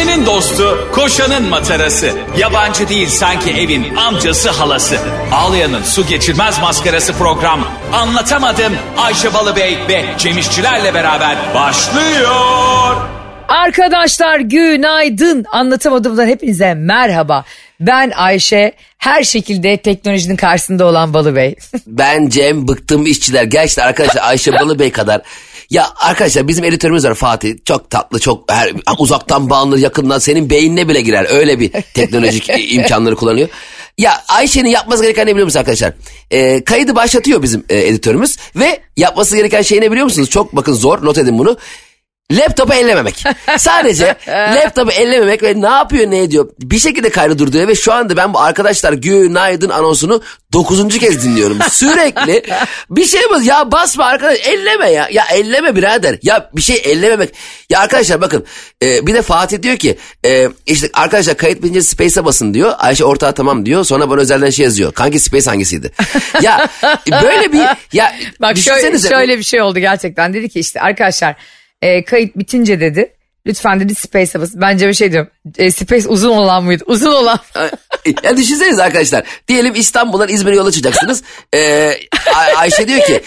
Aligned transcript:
Ayşe'nin 0.00 0.26
dostu, 0.26 0.88
koşanın 0.92 1.48
matarası. 1.48 2.12
Yabancı 2.38 2.88
değil 2.88 3.08
sanki 3.08 3.50
evin 3.50 3.96
amcası 3.96 4.50
halası. 4.50 4.96
Ağlayan'ın 5.32 5.82
su 5.82 6.06
geçirmez 6.06 6.58
maskarası 6.60 7.12
program. 7.12 7.68
Anlatamadım 7.92 8.72
Ayşe 8.98 9.34
Balıbey 9.34 9.78
ve 9.88 10.04
Cemişçilerle 10.18 10.94
beraber 10.94 11.36
başlıyor. 11.54 12.96
Arkadaşlar 13.48 14.40
günaydın. 14.40 15.44
Anlatamadığımdan 15.52 16.26
hepinize 16.26 16.74
merhaba. 16.74 17.44
Ben 17.80 18.10
Ayşe, 18.10 18.72
her 18.98 19.22
şekilde 19.22 19.76
teknolojinin 19.76 20.36
karşısında 20.36 20.84
olan 20.86 21.14
Balı 21.14 21.36
Bey. 21.36 21.56
Ben 21.86 22.28
Cem 22.28 22.68
bıktım 22.68 23.06
işçiler. 23.06 23.44
Gerçekten 23.44 23.86
arkadaşlar 23.86 24.22
Ayşe 24.22 24.52
Balıbey 24.52 24.92
kadar. 24.92 25.20
Ya 25.70 25.92
arkadaşlar 25.96 26.48
bizim 26.48 26.64
editörümüz 26.64 27.04
var 27.04 27.14
Fatih. 27.14 27.54
Çok 27.64 27.90
tatlı 27.90 28.18
çok 28.20 28.52
her, 28.52 28.72
uzaktan 28.98 29.50
bağlanır 29.50 29.78
yakından 29.78 30.18
senin 30.18 30.50
beynine 30.50 30.88
bile 30.88 31.00
girer. 31.00 31.26
Öyle 31.30 31.60
bir 31.60 31.72
teknolojik 31.94 32.48
imkanları 32.58 33.16
kullanıyor. 33.16 33.48
Ya 33.98 34.22
Ayşe'nin 34.28 34.68
yapması 34.68 35.02
gereken 35.02 35.26
ne 35.26 35.30
biliyor 35.30 35.44
musunuz 35.44 35.60
arkadaşlar? 35.60 35.92
Ee, 36.30 36.64
kaydı 36.64 36.94
başlatıyor 36.94 37.42
bizim 37.42 37.64
e, 37.68 37.78
editörümüz 37.78 38.36
ve 38.56 38.80
yapması 38.96 39.36
gereken 39.36 39.62
şey 39.62 39.80
ne 39.80 39.90
biliyor 39.90 40.04
musunuz? 40.04 40.30
Çok 40.30 40.56
bakın 40.56 40.72
zor 40.72 41.04
not 41.04 41.18
edin 41.18 41.38
bunu. 41.38 41.56
Laptopu 42.30 42.74
ellememek. 42.74 43.24
Sadece 43.58 44.16
laptopu 44.28 44.92
ellememek 44.92 45.42
ve 45.42 45.60
ne 45.60 45.68
yapıyor 45.68 46.10
ne 46.10 46.18
ediyor. 46.18 46.48
Bir 46.60 46.78
şekilde 46.78 47.10
kaydı 47.10 47.38
durduruyor 47.38 47.68
ve 47.68 47.74
şu 47.74 47.92
anda 47.92 48.16
ben 48.16 48.34
bu 48.34 48.40
arkadaşlar 48.40 48.92
günaydın 48.92 49.68
anonsunu 49.68 50.22
dokuzuncu 50.52 50.98
kez 50.98 51.24
dinliyorum. 51.24 51.58
Sürekli 51.70 52.42
bir 52.90 53.04
şey 53.04 53.20
bas 53.30 53.46
ya 53.46 53.72
basma 53.72 54.04
arkadaş 54.04 54.38
elleme 54.46 54.90
ya. 54.90 55.08
Ya 55.12 55.24
elleme 55.32 55.76
birader. 55.76 56.18
Ya 56.22 56.50
bir 56.56 56.62
şey 56.62 56.82
ellememek. 56.84 57.34
Ya 57.70 57.80
arkadaşlar 57.80 58.20
bakın 58.20 58.44
e, 58.82 59.06
bir 59.06 59.14
de 59.14 59.22
Fatih 59.22 59.62
diyor 59.62 59.76
ki 59.76 59.98
e, 60.26 60.48
işte 60.66 60.90
arkadaşlar 60.94 61.36
kayıt 61.36 61.62
bitince 61.62 61.82
space'e 61.82 62.24
basın 62.24 62.54
diyor. 62.54 62.72
Ayşe 62.78 63.04
ortağa 63.04 63.32
tamam 63.32 63.66
diyor. 63.66 63.84
Sonra 63.84 64.10
bana 64.10 64.20
özelden 64.20 64.50
şey 64.50 64.64
yazıyor. 64.64 64.92
Kanki 64.92 65.20
space 65.20 65.50
hangisiydi? 65.50 65.92
ya 66.42 66.68
böyle 67.22 67.52
bir 67.52 67.66
ya 67.92 68.14
Bak 68.40 68.58
şöyle, 68.58 68.98
şöyle 68.98 69.38
bir 69.38 69.42
şey 69.42 69.62
oldu 69.62 69.78
gerçekten. 69.78 70.34
Dedi 70.34 70.48
ki 70.48 70.60
işte 70.60 70.80
arkadaşlar 70.80 71.36
e, 71.82 72.04
kayıt 72.04 72.36
bitince 72.36 72.80
dedi. 72.80 73.12
Lütfen 73.46 73.80
dedi 73.80 73.94
Space'e 73.94 74.40
basın. 74.40 74.60
Bence 74.60 74.88
bir 74.88 74.94
şey 74.94 75.12
diyorum. 75.12 75.30
E, 75.58 75.70
Space 75.70 76.08
uzun 76.08 76.30
olan 76.30 76.64
mıydı? 76.64 76.84
Uzun 76.86 77.12
olan. 77.12 77.38
ya 78.22 78.36
düşünsenize 78.36 78.82
arkadaşlar. 78.82 79.24
Diyelim 79.48 79.74
İstanbul'dan 79.74 80.28
İzmir'e 80.28 80.56
yola 80.56 80.72
çıkacaksınız. 80.72 81.22
Ee, 81.54 81.92
Ay- 82.34 82.52
Ayşe 82.56 82.88
diyor 82.88 83.00
ki 83.00 83.22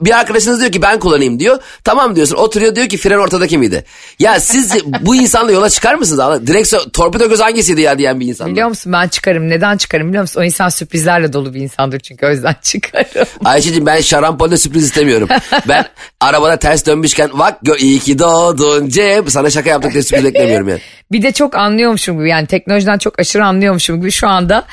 bir 0.00 0.18
arkadaşınız 0.18 0.60
diyor 0.60 0.72
ki 0.72 0.82
ben 0.82 0.98
kullanayım 0.98 1.40
diyor. 1.40 1.58
Tamam 1.84 2.16
diyorsun 2.16 2.36
oturuyor 2.36 2.76
diyor 2.76 2.88
ki 2.88 2.96
fren 2.96 3.18
ortadaki 3.18 3.58
miydi? 3.58 3.84
Ya 4.18 4.40
siz 4.40 4.74
bu 5.00 5.16
insanla 5.16 5.52
yola 5.52 5.70
çıkar 5.70 5.94
mısınız? 5.94 6.46
Direksiyon 6.46 6.88
torpido 6.88 7.28
göz 7.28 7.40
hangisiydi 7.40 7.80
ya 7.80 7.98
diyen 7.98 8.20
bir 8.20 8.26
insan. 8.26 8.52
Biliyor 8.52 8.68
musun 8.68 8.92
ben 8.92 9.08
çıkarım. 9.08 9.48
Neden 9.48 9.76
çıkarım 9.76 10.08
biliyor 10.08 10.22
musun? 10.22 10.40
O 10.40 10.44
insan 10.44 10.68
sürprizlerle 10.68 11.32
dolu 11.32 11.54
bir 11.54 11.60
insandır 11.60 12.00
çünkü 12.00 12.26
o 12.26 12.30
yüzden 12.30 12.56
çıkarım. 12.62 13.28
Ayşe'cim 13.44 13.86
ben 13.86 14.00
şarampolde 14.00 14.56
sürpriz 14.56 14.84
istemiyorum. 14.84 15.28
Ben 15.68 15.84
arabada 16.20 16.56
ters 16.56 16.86
dönmüşken 16.86 17.30
bak 17.34 17.58
iyi 17.78 17.98
ki 17.98 18.18
doğdun 18.18 18.88
Cem. 18.88 19.28
Sana 19.28 19.50
şaka 19.50 19.70
yaptık 19.70 19.92
diye 19.92 20.02
sürpriz 20.02 20.24
beklemiyorum 20.24 20.68
yani. 20.68 20.80
Bir 21.12 21.22
de 21.22 21.32
çok 21.32 21.56
anlıyormuşum 21.56 22.18
gibi 22.18 22.28
yani 22.28 22.46
teknolojiden 22.46 22.98
çok 22.98 23.20
aşırı 23.20 23.44
anlıyormuşum 23.44 24.00
gibi 24.00 24.10
şu 24.10 24.28
anda 24.28 24.64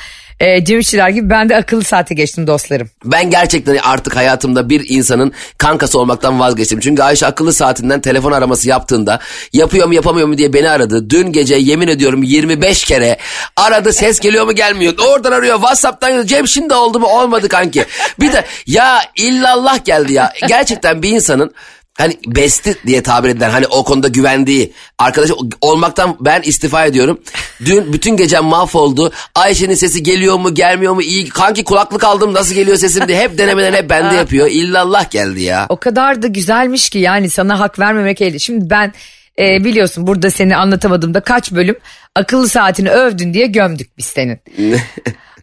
e, 0.44 0.64
Cem 0.64 0.80
İşçiler 0.80 1.08
gibi 1.08 1.30
ben 1.30 1.48
de 1.48 1.56
akıllı 1.56 1.84
saate 1.84 2.14
geçtim 2.14 2.46
dostlarım. 2.46 2.90
Ben 3.04 3.30
gerçekten 3.30 3.76
artık 3.76 4.16
hayatımda 4.16 4.68
bir 4.70 4.84
insanın 4.88 5.32
kankası 5.58 5.98
olmaktan 5.98 6.40
vazgeçtim. 6.40 6.80
Çünkü 6.80 7.02
Ayşe 7.02 7.26
akıllı 7.26 7.52
saatinden 7.52 8.00
telefon 8.00 8.32
araması 8.32 8.68
yaptığında 8.68 9.20
yapıyor 9.52 9.86
mu 9.86 9.94
yapamıyor 9.94 10.28
mu 10.28 10.38
diye 10.38 10.52
beni 10.52 10.70
aradı. 10.70 11.10
Dün 11.10 11.32
gece 11.32 11.54
yemin 11.54 11.88
ediyorum 11.88 12.22
25 12.22 12.84
kere 12.84 13.16
aradı 13.56 13.92
ses 13.92 14.20
geliyor 14.20 14.44
mu 14.44 14.52
gelmiyor. 14.52 14.94
Oradan 15.08 15.32
arıyor 15.32 15.56
Whatsapp'tan 15.56 16.08
yazıyor. 16.08 16.26
Cem 16.26 16.48
şimdi 16.48 16.74
oldu 16.74 17.00
mu 17.00 17.06
olmadı 17.06 17.48
kanki. 17.48 17.84
Bir 18.20 18.32
de 18.32 18.44
ya 18.66 19.00
illallah 19.16 19.84
geldi 19.84 20.12
ya. 20.12 20.32
Gerçekten 20.48 21.02
bir 21.02 21.10
insanın 21.10 21.54
hani 21.98 22.18
besti 22.26 22.76
diye 22.86 23.02
tabir 23.02 23.28
edilen 23.28 23.50
hani 23.50 23.66
o 23.66 23.84
konuda 23.84 24.08
güvendiği 24.08 24.72
arkadaş 24.98 25.30
olmaktan 25.60 26.16
ben 26.20 26.42
istifa 26.42 26.84
ediyorum. 26.84 27.20
Dün 27.64 27.92
bütün 27.92 28.16
gecem 28.16 28.44
mahvoldu. 28.44 29.12
Ayşe'nin 29.34 29.74
sesi 29.74 30.02
geliyor 30.02 30.38
mu 30.38 30.54
gelmiyor 30.54 30.94
mu 30.94 31.02
iyi 31.02 31.28
kanki 31.28 31.64
kulaklık 31.64 32.04
aldım 32.04 32.34
nasıl 32.34 32.54
geliyor 32.54 32.76
sesim 32.76 33.08
diye 33.08 33.18
hep 33.18 33.38
denemeden 33.38 33.72
hep 33.72 33.90
bende 33.90 34.14
yapıyor. 34.14 34.46
İllallah 34.50 35.10
geldi 35.10 35.42
ya. 35.42 35.66
O 35.68 35.76
kadar 35.76 36.22
da 36.22 36.26
güzelmiş 36.26 36.90
ki 36.90 36.98
yani 36.98 37.30
sana 37.30 37.60
hak 37.60 37.78
vermemek 37.78 38.20
elde. 38.20 38.38
Şimdi 38.38 38.70
ben 38.70 38.92
e, 39.38 39.64
biliyorsun 39.64 40.06
burada 40.06 40.30
seni 40.30 40.56
anlatamadığımda 40.56 41.20
kaç 41.20 41.52
bölüm 41.52 41.76
akıllı 42.16 42.48
saatini 42.48 42.90
övdün 42.90 43.34
diye 43.34 43.46
gömdük 43.46 43.98
biz 43.98 44.06
senin. 44.06 44.40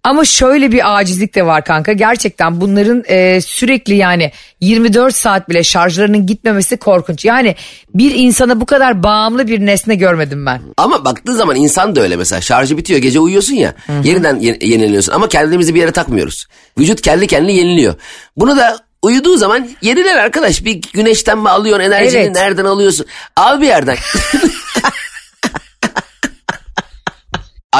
Ama 0.03 0.25
şöyle 0.25 0.71
bir 0.71 0.97
acizlik 0.99 1.35
de 1.35 1.45
var 1.45 1.63
kanka. 1.65 1.93
Gerçekten 1.93 2.61
bunların 2.61 3.03
e, 3.07 3.41
sürekli 3.41 3.95
yani 3.95 4.31
24 4.61 5.15
saat 5.15 5.49
bile 5.49 5.63
şarjlarının 5.63 6.25
gitmemesi 6.25 6.77
korkunç. 6.77 7.25
Yani 7.25 7.55
bir 7.95 8.11
insana 8.15 8.61
bu 8.61 8.65
kadar 8.65 9.03
bağımlı 9.03 9.47
bir 9.47 9.65
nesne 9.65 9.95
görmedim 9.95 10.45
ben. 10.45 10.61
Ama 10.77 11.05
baktığın 11.05 11.35
zaman 11.35 11.55
insan 11.55 11.95
da 11.95 12.01
öyle 12.01 12.15
mesela 12.15 12.41
şarjı 12.41 12.77
bitiyor 12.77 12.99
gece 12.99 13.19
uyuyorsun 13.19 13.53
ya 13.55 13.73
yeniden 14.03 14.39
ye- 14.39 14.57
yenileniyorsun 14.61 15.11
ama 15.13 15.29
kendimizi 15.29 15.75
bir 15.75 15.79
yere 15.79 15.91
takmıyoruz. 15.91 16.45
Vücut 16.79 17.01
kendi 17.01 17.27
kendini 17.27 17.55
yeniliyor. 17.57 17.95
Bunu 18.37 18.57
da 18.57 18.77
uyuduğu 19.01 19.37
zaman 19.37 19.69
yeniler 19.81 20.17
arkadaş 20.17 20.65
bir 20.65 20.81
güneşten 20.93 21.37
mi 21.37 21.49
alıyorsun 21.49 21.83
enerjini 21.85 22.21
Evet. 22.21 22.35
nereden 22.35 22.65
alıyorsun 22.65 23.05
al 23.35 23.61
bir 23.61 23.67
yerden. 23.67 23.97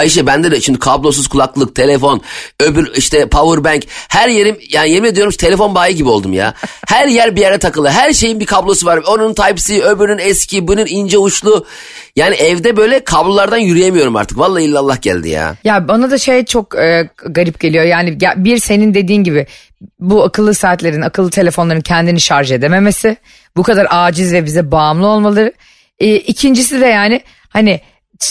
Ayşe 0.01 0.28
bende 0.28 0.51
de 0.51 0.62
şimdi 0.62 0.79
kablosuz 0.79 1.28
kulaklık, 1.28 1.75
telefon, 1.75 2.22
öbür 2.59 2.91
işte 2.95 3.29
power 3.29 3.63
bank 3.63 3.84
her 4.09 4.29
yerim 4.29 4.57
yani 4.69 4.91
yemin 4.91 5.09
ediyorum 5.09 5.34
telefon 5.39 5.75
bayi 5.75 5.95
gibi 5.95 6.09
oldum 6.09 6.34
ya. 6.34 6.53
Her 6.88 7.07
yer 7.07 7.35
bir 7.35 7.41
yere 7.41 7.57
takılı. 7.57 7.89
Her 7.89 8.13
şeyin 8.13 8.40
bir 8.40 8.45
kablosu 8.45 8.85
var. 8.85 9.00
Onun 9.07 9.34
Type-C, 9.34 9.84
öbürünün 9.84 10.17
eski, 10.17 10.67
bunun 10.67 10.85
ince 10.85 11.17
uçlu. 11.17 11.66
Yani 12.16 12.35
evde 12.35 12.78
böyle 12.78 13.03
kablolardan 13.03 13.57
yürüyemiyorum 13.57 14.16
artık. 14.16 14.38
Vallahi 14.38 14.63
illallah 14.63 15.01
geldi 15.01 15.29
ya. 15.29 15.56
Ya 15.63 15.88
bana 15.88 16.11
da 16.11 16.17
şey 16.17 16.45
çok 16.45 16.75
e, 16.75 17.09
garip 17.25 17.59
geliyor. 17.59 17.84
Yani 17.84 18.17
ya 18.22 18.34
bir 18.38 18.57
senin 18.57 18.94
dediğin 18.94 19.23
gibi 19.23 19.47
bu 20.00 20.23
akıllı 20.23 20.53
saatlerin, 20.53 21.01
akıllı 21.01 21.29
telefonların 21.29 21.81
kendini 21.81 22.22
şarj 22.22 22.51
edememesi. 22.51 23.17
Bu 23.57 23.63
kadar 23.63 23.88
aciz 23.90 24.34
ve 24.34 24.45
bize 24.45 24.72
bağımlı 24.72 25.07
olmaları. 25.07 25.53
E, 26.00 26.16
ikincisi 26.16 26.81
de 26.81 26.85
yani 26.85 27.22
hani 27.50 27.81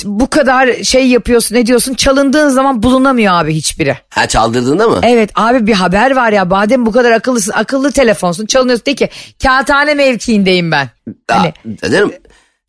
bu 0.04 0.30
kadar 0.30 0.82
şey 0.82 1.08
yapıyorsun 1.08 1.54
ne 1.56 1.66
diyorsun 1.66 1.94
çalındığın 1.94 2.48
zaman 2.48 2.82
bulunamıyor 2.82 3.34
abi 3.34 3.54
hiçbiri. 3.54 3.96
Ha 4.10 4.28
çaldırdığında 4.28 4.88
mı? 4.88 5.00
Evet 5.02 5.30
abi 5.34 5.66
bir 5.66 5.72
haber 5.72 6.10
var 6.16 6.32
ya 6.32 6.50
badem 6.50 6.86
bu 6.86 6.92
kadar 6.92 7.10
akıllısın 7.12 7.52
akıllı 7.52 7.92
telefonsun 7.92 8.46
çalınıyorsun 8.46 8.86
de 8.86 8.94
ki 8.94 9.08
kağıthane 9.42 9.94
mevkiindeyim 9.94 10.70
ben. 10.72 10.88
Hani 11.30 11.48
Aa, 11.48 11.52
dedim, 11.82 12.12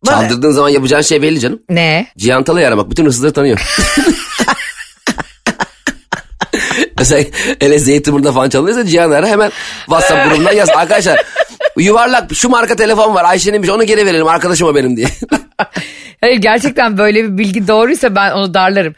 çaldırdığın 0.06 0.50
zaman 0.50 0.68
yapacağın 0.68 1.02
şey 1.02 1.22
belli 1.22 1.40
canım. 1.40 1.62
ne? 1.68 2.06
Cihan 2.18 2.44
Talay'ı 2.44 2.68
aramak. 2.68 2.90
Bütün 2.90 3.04
hırsızları 3.06 3.32
tanıyor. 3.32 3.76
Mesela 6.98 7.24
hele 7.60 7.78
Zeytinburnu'da 7.78 8.32
falan 8.32 8.48
çalınıyorsa 8.48 8.86
Cihan 8.86 9.10
ara 9.10 9.26
hemen 9.26 9.52
WhatsApp 9.86 10.30
grubundan 10.30 10.52
yaz. 10.52 10.68
Arkadaşlar 10.68 11.24
yuvarlak 11.78 12.34
şu 12.34 12.48
marka 12.48 12.76
telefon 12.76 13.14
var 13.14 13.24
Ayşe'ninmiş 13.24 13.70
onu 13.70 13.84
geri 13.84 14.06
verelim 14.06 14.26
arkadaşım 14.26 14.68
o 14.68 14.74
benim 14.74 14.96
diye. 14.96 15.08
Hayır 16.22 16.36
gerçekten 16.36 16.98
böyle 16.98 17.24
bir 17.24 17.38
bilgi 17.38 17.68
doğruysa 17.68 18.14
ben 18.14 18.32
onu 18.32 18.54
darlarım. 18.54 18.94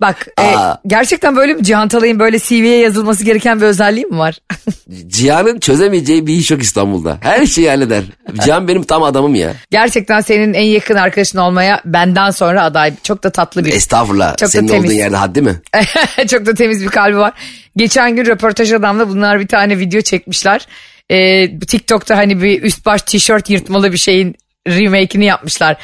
Bak 0.00 0.28
e, 0.40 0.44
gerçekten 0.86 1.36
böyle 1.36 1.54
mi 1.54 1.64
Cihan 1.64 1.88
Talay'ın 1.88 2.18
böyle 2.18 2.38
CV'ye 2.38 2.78
yazılması 2.78 3.24
gereken 3.24 3.60
bir 3.60 3.66
özelliği 3.66 4.06
mi 4.06 4.18
var? 4.18 4.38
Cihan'ın 5.06 5.60
çözemeyeceği 5.60 6.26
bir 6.26 6.34
iş 6.34 6.50
yok 6.50 6.62
İstanbul'da. 6.62 7.18
Her 7.20 7.46
şeyi 7.46 7.68
halleder. 7.68 8.02
Cihan 8.44 8.68
benim 8.68 8.82
tam 8.82 9.02
adamım 9.02 9.34
ya. 9.34 9.52
gerçekten 9.70 10.20
senin 10.20 10.54
en 10.54 10.62
yakın 10.64 10.94
arkadaşın 10.94 11.38
olmaya 11.38 11.80
benden 11.84 12.30
sonra 12.30 12.64
aday. 12.64 12.92
Çok 13.02 13.24
da 13.24 13.30
tatlı 13.30 13.64
bir. 13.64 13.72
Estağfurullah. 13.72 14.36
Çok 14.36 14.46
da 14.46 14.50
Senin 14.50 14.68
temiz. 14.68 14.84
olduğun 14.84 14.94
yerde 14.94 15.16
haddi 15.16 15.42
mi? 15.42 15.60
Çok 16.30 16.46
da 16.46 16.54
temiz 16.54 16.82
bir 16.82 16.88
kalbi 16.88 17.16
var. 17.16 17.32
Geçen 17.76 18.16
gün 18.16 18.26
röportaj 18.26 18.72
adamla 18.72 19.08
bunlar 19.08 19.40
bir 19.40 19.46
tane 19.48 19.78
video 19.78 20.00
çekmişler. 20.00 20.66
Ee, 21.10 21.58
TikTok'ta 21.58 22.16
hani 22.16 22.42
bir 22.42 22.62
üst 22.62 22.86
baş 22.86 23.02
tişört 23.02 23.50
yırtmalı 23.50 23.92
bir 23.92 23.98
şeyin 23.98 24.34
remake'ini 24.68 25.24
yapmışlar. 25.24 25.76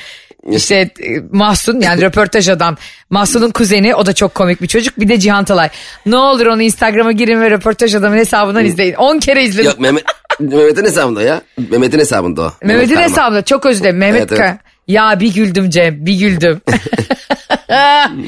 İşte 0.51 0.75
e, 0.77 0.91
Mahsun 1.33 1.81
yani 1.81 2.03
röportaj 2.03 2.49
adam. 2.49 2.77
Mahsun'un 3.11 3.51
kuzeni 3.51 3.95
o 3.95 4.07
da 4.07 4.13
çok 4.13 4.35
komik 4.35 4.63
bir 4.63 4.67
çocuk. 4.67 5.01
Bir 5.01 5.09
de 5.09 5.19
Cihan 5.21 5.45
Talay. 5.45 5.69
Ne 6.07 6.17
olur 6.17 6.47
onu 6.47 6.63
Instagram'a 6.63 7.13
girin 7.13 7.41
ve 7.41 7.51
röportaj 7.51 7.95
adamın 7.95 8.17
hesabından 8.17 8.65
izleyin. 8.65 8.95
10 8.95 9.19
kere 9.19 9.45
izledim. 9.45 9.71
Yok 9.71 9.81
Mehmet, 9.81 10.05
Mehmet'in 10.41 10.85
hesabında 10.85 11.23
ya. 11.23 11.43
Mehmet'in 11.71 11.99
hesabında 11.99 12.43
o. 12.43 12.45
Mehmet 12.45 12.63
Mehmet'in 12.63 12.95
Karaman. 12.95 13.11
hesabında 13.11 13.43
çok 13.43 13.67
özür 13.67 13.81
dilerim. 13.81 13.99
Mehmet 13.99 14.33
Evet, 14.33 14.41
evet. 14.41 14.55
Ya 14.89 15.21
bir 15.21 15.35
güldüm 15.35 15.71
Cem 15.71 16.07
bir 16.07 16.15
güldüm. 16.19 16.61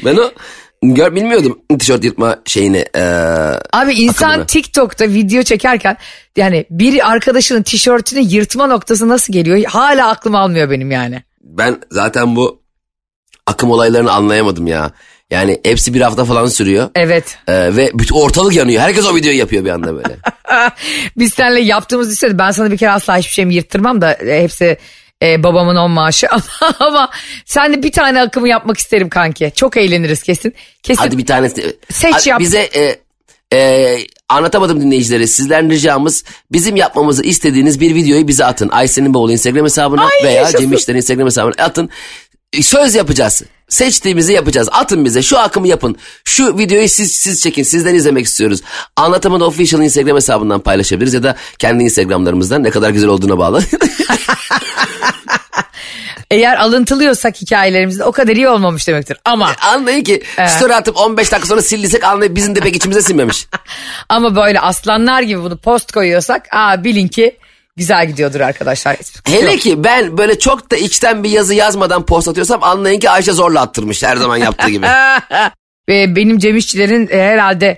Ben 0.05 0.15
o 0.17 0.31
gör, 0.83 1.15
bilmiyordum 1.15 1.59
tişört 1.79 2.03
yırtma 2.03 2.37
şeyini. 2.45 2.85
Ee, 2.95 3.01
Abi 3.73 3.93
insan 3.93 4.29
Akımını. 4.29 4.45
TikTok'ta 4.47 5.05
video 5.05 5.43
çekerken 5.43 5.97
yani 6.35 6.65
bir 6.69 7.11
arkadaşının 7.11 7.63
tişörtünü 7.63 8.19
yırtma 8.19 8.67
noktası 8.67 9.09
nasıl 9.09 9.33
geliyor 9.33 9.63
hala 9.63 10.09
aklım 10.09 10.35
almıyor 10.35 10.69
benim 10.71 10.91
yani. 10.91 11.23
Ben 11.47 11.81
zaten 11.91 12.35
bu 12.35 12.61
akım 13.47 13.71
olaylarını 13.71 14.11
anlayamadım 14.11 14.67
ya. 14.67 14.91
Yani 15.29 15.59
hepsi 15.65 15.93
bir 15.93 16.01
hafta 16.01 16.25
falan 16.25 16.47
sürüyor. 16.47 16.89
Evet. 16.95 17.37
Ee, 17.47 17.75
ve 17.75 17.91
bütün 17.93 18.15
ortalık 18.15 18.55
yanıyor. 18.55 18.81
Herkes 18.81 19.05
o 19.05 19.15
videoyu 19.15 19.37
yapıyor 19.37 19.65
bir 19.65 19.69
anda 19.69 19.95
böyle. 19.95 20.17
Biz 21.17 21.33
seninle 21.33 21.59
yaptığımız 21.59 22.09
listede 22.09 22.37
ben 22.37 22.51
sana 22.51 22.71
bir 22.71 22.77
kere 22.77 22.91
asla 22.91 23.17
hiçbir 23.17 23.33
şeyimi 23.33 23.55
yırttırmam 23.55 24.01
da 24.01 24.13
e, 24.13 24.43
hepsi 24.43 24.77
e, 25.23 25.43
babamın 25.43 25.75
on 25.75 25.91
maaşı 25.91 26.27
ama, 26.31 26.43
ama 26.79 27.09
sen 27.45 27.73
de 27.73 27.83
bir 27.83 27.91
tane 27.91 28.21
akımı 28.21 28.49
yapmak 28.49 28.77
isterim 28.77 29.09
kanki. 29.09 29.51
Çok 29.55 29.77
eğleniriz 29.77 30.23
kesin. 30.23 30.55
Kesin. 30.83 31.03
Hadi 31.03 31.17
bir 31.17 31.25
tanesi. 31.25 31.77
Seç 31.91 32.13
Hadi 32.13 32.29
yap. 32.29 32.39
Bize 32.39 32.59
e, 32.59 32.99
e, 33.53 33.97
anlatamadım 34.29 34.81
dinleyicileri. 34.81 35.27
Sizden 35.27 35.69
ricamız 35.69 36.23
bizim 36.51 36.75
yapmamızı 36.75 37.23
istediğiniz 37.23 37.79
bir 37.79 37.95
videoyu 37.95 38.27
bize 38.27 38.45
atın. 38.45 38.69
Aysen'in 38.69 39.13
bavulu 39.13 39.31
Instagram 39.31 39.65
hesabına 39.65 40.01
Ay, 40.01 40.09
veya 40.23 40.35
yaşasın. 40.35 40.59
Cem 40.59 40.73
İşler'in 40.73 40.97
Instagram 40.97 41.25
hesabına 41.25 41.63
atın. 41.63 41.89
Söz 42.61 42.95
yapacağız. 42.95 43.41
Seçtiğimizi 43.69 44.33
yapacağız. 44.33 44.69
Atın 44.71 45.05
bize 45.05 45.21
şu 45.21 45.39
akımı 45.39 45.67
yapın. 45.67 45.95
Şu 46.23 46.57
videoyu 46.57 46.89
siz 46.89 47.11
siz 47.11 47.41
çekin. 47.41 47.63
Sizden 47.63 47.95
izlemek 47.95 48.25
istiyoruz. 48.25 48.61
Anlatamadı 48.95 49.43
Official 49.43 49.83
Instagram 49.83 50.15
hesabından 50.15 50.59
paylaşabiliriz 50.59 51.13
ya 51.13 51.23
da 51.23 51.35
kendi 51.59 51.83
Instagramlarımızdan 51.83 52.63
ne 52.63 52.69
kadar 52.69 52.89
güzel 52.89 53.09
olduğuna 53.09 53.37
bağlı. 53.37 53.63
Eğer 56.31 56.57
alıntılıyorsak 56.57 57.41
hikayelerimizde 57.41 58.03
o 58.03 58.11
kadar 58.11 58.35
iyi 58.35 58.49
olmamış 58.49 58.87
demektir. 58.87 59.17
Ama 59.25 59.51
Anlayın 59.61 60.03
ki 60.03 60.23
story 60.47 60.75
atıp 60.75 60.97
15 60.97 61.31
dakika 61.31 61.47
sonra 61.47 61.61
sildiysek 61.61 62.03
anlayın 62.03 62.35
bizim 62.35 62.55
de 62.55 62.59
pek 62.59 62.75
içimize 62.75 63.01
sinmemiş. 63.01 63.47
ama 64.09 64.35
böyle 64.35 64.59
aslanlar 64.59 65.21
gibi 65.21 65.41
bunu 65.43 65.57
post 65.57 65.91
koyuyorsak 65.91 66.47
aa 66.51 66.83
bilin 66.83 67.07
ki 67.07 67.37
güzel 67.77 68.07
gidiyordur 68.07 68.39
arkadaşlar. 68.39 68.97
Hele 69.25 69.57
ki 69.57 69.83
ben 69.83 70.17
böyle 70.17 70.39
çok 70.39 70.71
da 70.71 70.77
içten 70.77 71.23
bir 71.23 71.29
yazı 71.29 71.53
yazmadan 71.53 72.05
post 72.05 72.27
atıyorsam 72.27 72.63
anlayın 72.63 72.99
ki 72.99 73.09
Ayşe 73.09 73.33
zorla 73.33 73.61
attırmış 73.61 74.03
her 74.03 74.17
zaman 74.17 74.37
yaptığı 74.37 74.69
gibi. 74.69 74.85
Ve 75.89 76.15
benim 76.15 76.37
Cem 76.39 76.57
İşçilerin 76.57 77.09
e, 77.11 77.17
herhalde 77.17 77.77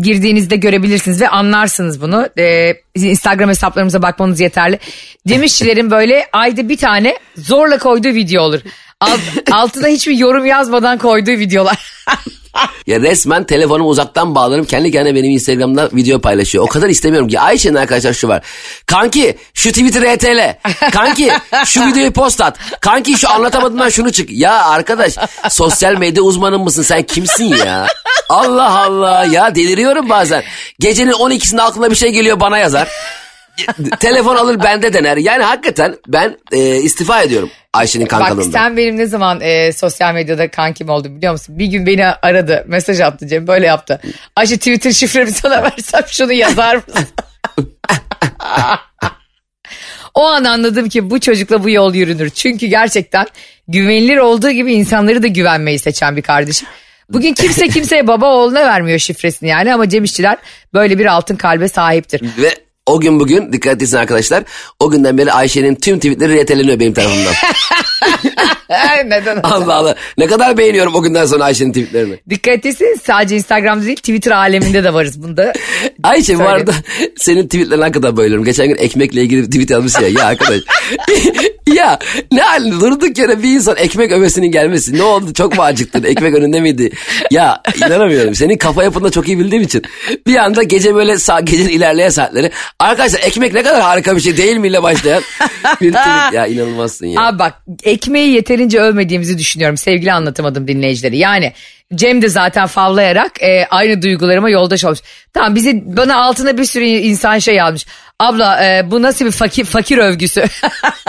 girdiğinizde 0.00 0.56
görebilirsiniz 0.56 1.20
ve 1.20 1.28
anlarsınız 1.28 2.00
bunu. 2.00 2.28
E, 2.38 2.74
Instagram 2.94 3.48
hesaplarımıza 3.48 4.02
bakmanız 4.02 4.40
yeterli. 4.40 4.78
Cem 5.26 5.42
İşçilerin 5.42 5.90
böyle 5.90 6.26
ayda 6.32 6.68
bir 6.68 6.76
tane 6.76 7.18
zorla 7.36 7.78
koyduğu 7.78 8.08
video 8.08 8.42
olur. 8.42 8.60
Alt, 9.00 9.20
altına 9.52 9.86
hiçbir 9.86 10.14
yorum 10.14 10.46
yazmadan 10.46 10.98
koyduğu 10.98 11.30
videolar. 11.30 11.94
ya 12.86 13.00
resmen 13.00 13.44
telefonumu 13.44 13.88
uzaktan 13.88 14.34
bağlarım 14.34 14.64
kendi 14.64 14.90
kendine 14.90 15.14
benim 15.14 15.30
Instagram'da 15.30 15.90
video 15.92 16.18
paylaşıyor. 16.18 16.64
O 16.64 16.66
kadar 16.66 16.88
istemiyorum 16.88 17.28
ki 17.28 17.40
Ayşe'nin 17.40 17.74
arkadaşlar 17.74 18.12
şu 18.12 18.28
var. 18.28 18.42
Kanki 18.86 19.38
şu 19.54 19.68
Twitter 19.68 20.16
RTL. 20.16 20.56
Kanki 20.92 21.32
şu 21.64 21.86
videoyu 21.86 22.12
post 22.12 22.40
at. 22.40 22.58
Kanki 22.80 23.18
şu 23.18 23.30
anlatamadığımdan 23.30 23.88
şunu 23.88 24.12
çık. 24.12 24.30
Ya 24.30 24.64
arkadaş 24.64 25.14
sosyal 25.50 25.98
medya 25.98 26.22
uzmanı 26.22 26.58
mısın 26.58 26.82
sen 26.82 27.02
kimsin 27.02 27.44
ya? 27.44 27.86
Allah 28.28 28.78
Allah 28.78 29.24
ya 29.24 29.54
deliriyorum 29.54 30.08
bazen. 30.08 30.42
Gecenin 30.78 31.12
12'sinde 31.12 31.62
aklına 31.62 31.90
bir 31.90 31.96
şey 31.96 32.10
geliyor 32.10 32.40
bana 32.40 32.58
yazar. 32.58 32.88
Telefon 34.00 34.36
alır 34.36 34.60
bende 34.64 34.92
dener. 34.92 35.16
Yani 35.16 35.42
hakikaten 35.42 35.96
ben 36.08 36.38
e, 36.52 36.76
istifa 36.76 37.22
ediyorum 37.22 37.50
Ayşe'nin 37.72 38.04
Bak 38.04 38.10
kankalığından. 38.10 38.50
sen 38.50 38.76
benim 38.76 38.96
ne 38.96 39.06
zaman 39.06 39.40
e, 39.40 39.72
sosyal 39.72 40.14
medyada 40.14 40.50
kankim 40.50 40.88
oldum 40.88 41.16
biliyor 41.16 41.32
musun? 41.32 41.58
Bir 41.58 41.66
gün 41.66 41.86
beni 41.86 42.06
aradı 42.06 42.64
mesaj 42.68 43.00
attı 43.00 43.26
Cem 43.26 43.46
böyle 43.46 43.66
yaptı. 43.66 44.00
Ayşe 44.36 44.56
Twitter 44.56 44.92
şifremi 44.92 45.32
sana 45.32 45.62
versem 45.62 46.02
şunu 46.06 46.32
yazar 46.32 46.74
mısın? 46.76 47.06
o 50.14 50.24
an 50.24 50.44
anladım 50.44 50.88
ki 50.88 51.10
bu 51.10 51.20
çocukla 51.20 51.64
bu 51.64 51.70
yol 51.70 51.94
yürünür. 51.94 52.30
Çünkü 52.30 52.66
gerçekten 52.66 53.26
güvenilir 53.68 54.16
olduğu 54.16 54.50
gibi 54.50 54.72
insanları 54.72 55.22
da 55.22 55.26
güvenmeyi 55.26 55.78
seçen 55.78 56.16
bir 56.16 56.22
kardeşim. 56.22 56.68
Bugün 57.10 57.34
kimse 57.34 57.68
kimseye 57.68 58.06
baba 58.06 58.26
oğluna 58.26 58.64
vermiyor 58.64 58.98
şifresini 58.98 59.48
yani 59.48 59.74
ama 59.74 59.88
Cem 59.88 60.04
İşçiler 60.04 60.38
böyle 60.74 60.98
bir 60.98 61.06
altın 61.06 61.36
kalbe 61.36 61.68
sahiptir. 61.68 62.22
Ve 62.38 62.63
o 62.86 63.00
gün 63.00 63.20
bugün 63.20 63.52
dikkat 63.52 63.82
etsin 63.82 63.96
arkadaşlar. 63.96 64.44
O 64.80 64.90
günden 64.90 65.18
beri 65.18 65.32
Ayşe'nin 65.32 65.74
tüm 65.74 65.96
tweetleri 65.96 66.34
reteleniyor 66.34 66.80
benim 66.80 66.94
tarafımdan. 66.94 67.34
Neden? 69.06 69.40
Allah 69.42 69.74
Allah. 69.74 69.94
Ne 70.18 70.26
kadar 70.26 70.58
beğeniyorum 70.58 70.94
o 70.94 71.02
günden 71.02 71.26
sonra 71.26 71.44
Ayşe'nin 71.44 71.72
tweetlerini. 71.72 72.20
Dikkat 72.30 72.66
etsin 72.66 72.96
sadece 73.04 73.36
Instagram'da 73.36 73.86
değil 73.86 73.96
Twitter 73.96 74.30
aleminde 74.30 74.84
de 74.84 74.94
varız 74.94 75.22
bunda. 75.22 75.52
Ayşe 76.02 76.38
bu 76.38 76.42
arada 76.42 76.72
senin 77.16 77.42
tweetlerine 77.44 77.82
hakikaten 77.82 78.16
bayılıyorum. 78.16 78.44
Geçen 78.44 78.68
gün 78.68 78.76
ekmekle 78.76 79.22
ilgili 79.22 79.42
bir 79.42 79.46
tweet 79.46 79.70
yazmış 79.70 79.94
ya. 79.94 80.08
Ya 80.08 80.24
arkadaş. 80.24 80.60
ya 81.74 81.98
ne 82.32 82.40
halinde 82.40 82.80
durduk 82.80 83.18
yere 83.18 83.42
bir 83.42 83.48
insan 83.48 83.76
ekmek 83.76 84.12
övesinin 84.12 84.50
gelmesi. 84.50 84.98
Ne 84.98 85.02
oldu 85.02 85.32
çok 85.32 85.56
mu 85.56 85.62
acıktın? 85.62 86.04
Ekmek 86.04 86.34
önünde 86.34 86.60
miydi? 86.60 86.90
Ya 87.30 87.62
inanamıyorum. 87.76 88.34
Senin 88.34 88.56
kafa 88.56 88.84
yapını 88.84 89.04
da 89.04 89.10
çok 89.10 89.28
iyi 89.28 89.38
bildiğim 89.38 89.62
için. 89.62 89.82
Bir 90.26 90.36
anda 90.36 90.62
gece 90.62 90.94
böyle 90.94 91.16
gecenin 91.44 91.68
ilerleyen 91.68 92.08
saatleri. 92.08 92.50
Arkadaşlar 92.78 93.20
ekmek 93.20 93.52
ne 93.52 93.62
kadar 93.62 93.82
harika 93.82 94.16
bir 94.16 94.20
şey 94.20 94.36
değil 94.36 94.56
mi 94.56 94.68
ile 94.68 94.82
başlayan 94.82 95.22
bir 95.80 95.92
tweet. 95.92 96.32
Ya 96.32 96.46
inanılmazsın 96.46 97.06
ya. 97.06 97.22
Abi 97.26 97.38
bak 97.38 97.54
ekmeği 97.84 98.32
yeterince 98.32 98.80
övmediğimizi 98.80 99.38
düşünüyorum 99.38 99.76
sevgili 99.76 100.12
anlatamadım 100.12 100.68
dinleyicileri. 100.68 101.18
Yani 101.18 101.52
Cem 101.94 102.22
de 102.22 102.28
zaten 102.28 102.66
favlayarak 102.66 103.42
e, 103.42 103.66
aynı 103.70 104.02
duygularıma 104.02 104.50
yoldaş 104.50 104.84
olmuş. 104.84 104.98
Tamam 105.32 105.54
bizi 105.54 105.82
bana 105.96 106.16
altına 106.16 106.58
bir 106.58 106.64
sürü 106.64 106.84
insan 106.84 107.38
şey 107.38 107.60
almış. 107.60 107.86
Abla 108.18 108.64
e, 108.64 108.90
bu 108.90 109.02
nasıl 109.02 109.24
bir 109.24 109.30
fakir 109.30 109.64
fakir 109.64 109.98
övgüsü? 109.98 110.44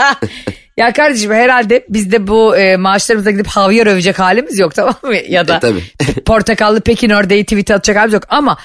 ya 0.76 0.92
kardeşim 0.92 1.32
herhalde 1.32 1.86
bizde 1.88 2.26
bu 2.26 2.56
e, 2.56 2.76
maaşlarımıza 2.76 3.30
gidip 3.30 3.46
havyar 3.46 3.86
övecek 3.86 4.18
halimiz 4.18 4.58
yok 4.58 4.74
tamam 4.74 4.94
mı? 5.02 5.14
Ya 5.28 5.48
da 5.48 5.56
E, 5.56 5.60
tabii. 5.60 5.82
portakallı 6.24 6.80
Pekin 6.80 7.10
ördeği 7.10 7.44
tweet 7.44 7.70
atacak 7.70 7.96
halimiz 7.96 8.14
yok. 8.14 8.22
Ama 8.28 8.56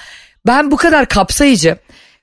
ben 0.46 0.70
bu 0.70 0.76
kadar 0.76 1.06
kapsayıcı, 1.08 1.76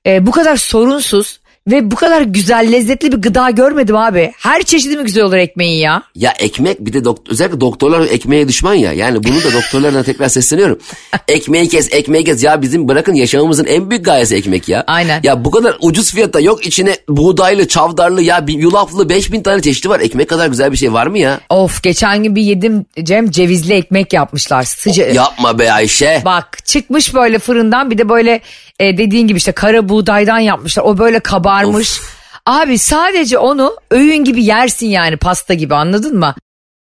e, 0.06 0.26
bu 0.26 0.32
kadar 0.32 0.58
sorunsuz 0.58 1.40
ve 1.68 1.92
bu 1.92 1.96
kadar 1.96 2.22
güzel 2.22 2.72
lezzetli 2.72 3.12
bir 3.12 3.18
gıda 3.18 3.50
görmedim 3.50 3.96
abi. 3.96 4.32
Her 4.38 4.64
çeşidi 4.64 4.98
mi 4.98 5.04
güzel 5.04 5.24
olur 5.24 5.38
ekmeğin 5.38 5.80
ya? 5.80 6.04
Ya 6.16 6.34
ekmek 6.40 6.80
bir 6.86 6.94
de 6.94 6.98
dok- 6.98 7.32
özellikle 7.32 7.62
doktorlar 7.62 8.02
ekmeğe 8.02 8.48
düşman 8.48 8.74
ya. 8.74 8.94
Yani 8.94 9.24
bunu 9.24 9.44
da 9.44 9.54
doktorlarına 9.54 10.04
tekrar 10.04 10.30
sesleniyorum. 10.30 10.80
Ekmeği 11.28 11.68
kes, 11.70 11.94
ekmeği 11.94 12.24
kes. 12.24 12.44
Ya 12.44 12.62
bizim 12.62 12.88
bırakın 12.88 13.14
yaşamımızın 13.14 13.66
en 13.66 13.90
büyük 13.90 14.06
gayesi 14.06 14.36
ekmek 14.36 14.70
ya. 14.70 14.84
Aynen. 14.88 15.20
Ya 15.24 15.46
bu 15.46 15.52
kadar 15.52 15.78
ucuz 15.82 16.12
fiyata 16.14 16.40
yok 16.40 16.66
içine 16.66 16.96
buğdaylı, 17.10 17.68
çavdarlı 17.68 18.22
ya 18.22 18.46
yulaflı 18.48 19.10
5000 19.10 19.44
tane 19.44 19.62
çeşidi 19.62 19.90
var. 19.90 20.00
Ekmek 20.00 20.30
kadar 20.30 20.48
güzel 20.48 20.72
bir 20.72 20.78
şey 20.78 20.94
var 20.94 21.08
mı 21.08 21.18
ya? 21.18 21.40
Of 21.50 21.84
geçen 21.84 22.24
gün 22.24 22.36
bir 22.36 22.42
yedim 22.42 22.86
Cem 23.04 23.32
cevizli 23.32 23.74
ekmek 23.74 24.14
yapmışlar. 24.14 24.64
Sıca 24.64 25.06
Yapma 25.08 25.60
be 25.60 25.72
Ayşe. 25.72 26.22
Bak 26.26 26.66
çıkmış 26.66 27.14
böyle 27.14 27.40
fırından 27.40 27.92
bir 27.92 27.98
de 27.98 28.10
böyle 28.10 28.42
e, 28.80 28.98
dediğin 28.98 29.28
gibi 29.28 29.38
işte 29.38 29.52
kara 29.52 29.90
buğdaydan 29.90 30.40
yapmışlar. 30.40 30.84
O 30.84 30.98
böyle 30.98 31.20
kabarmış. 31.50 32.02
Abi 32.46 32.78
sadece 32.78 33.38
onu 33.38 33.76
öğün 33.92 34.24
gibi 34.24 34.44
yersin 34.44 34.88
yani 34.88 35.18
pasta 35.18 35.54
gibi 35.54 35.76
anladın 35.76 36.18
mı? 36.18 36.36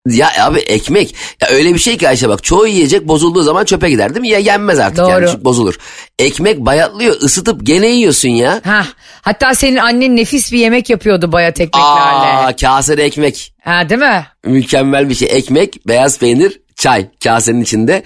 Ya 0.07 0.29
abi 0.39 0.59
ekmek 0.59 1.15
ya 1.41 1.47
öyle 1.47 1.73
bir 1.73 1.79
şey 1.79 1.97
ki 1.97 2.09
Ayşe 2.09 2.29
bak 2.29 2.43
çoğu 2.43 2.67
yiyecek 2.67 3.07
bozulduğu 3.07 3.41
zaman 3.41 3.65
çöpe 3.65 3.89
gider 3.89 4.09
değil 4.09 4.21
mi? 4.21 4.29
Ya 4.29 4.39
yenmez 4.39 4.79
artık 4.79 4.97
Doğru. 4.97 5.09
yani 5.09 5.27
çünkü 5.31 5.45
bozulur. 5.45 5.77
Ekmek 6.19 6.59
bayatlıyor 6.59 7.21
ısıtıp 7.21 7.65
gene 7.65 7.87
yiyorsun 7.87 8.29
ya. 8.29 8.61
Ha, 8.65 8.85
hatta 9.21 9.55
senin 9.55 9.77
annen 9.77 10.15
nefis 10.15 10.51
bir 10.51 10.59
yemek 10.59 10.89
yapıyordu 10.89 11.31
bayat 11.31 11.59
ekmeklerle. 11.59 11.87
Aa 11.87 12.55
kasede 12.55 13.03
ekmek. 13.03 13.53
Ha 13.63 13.89
değil 13.89 14.01
mi? 14.01 14.25
Mükemmel 14.45 15.09
bir 15.09 15.15
şey. 15.15 15.27
Ekmek, 15.31 15.87
beyaz 15.87 16.19
peynir, 16.19 16.59
çay 16.75 17.07
kasenin 17.23 17.61
içinde. 17.61 18.03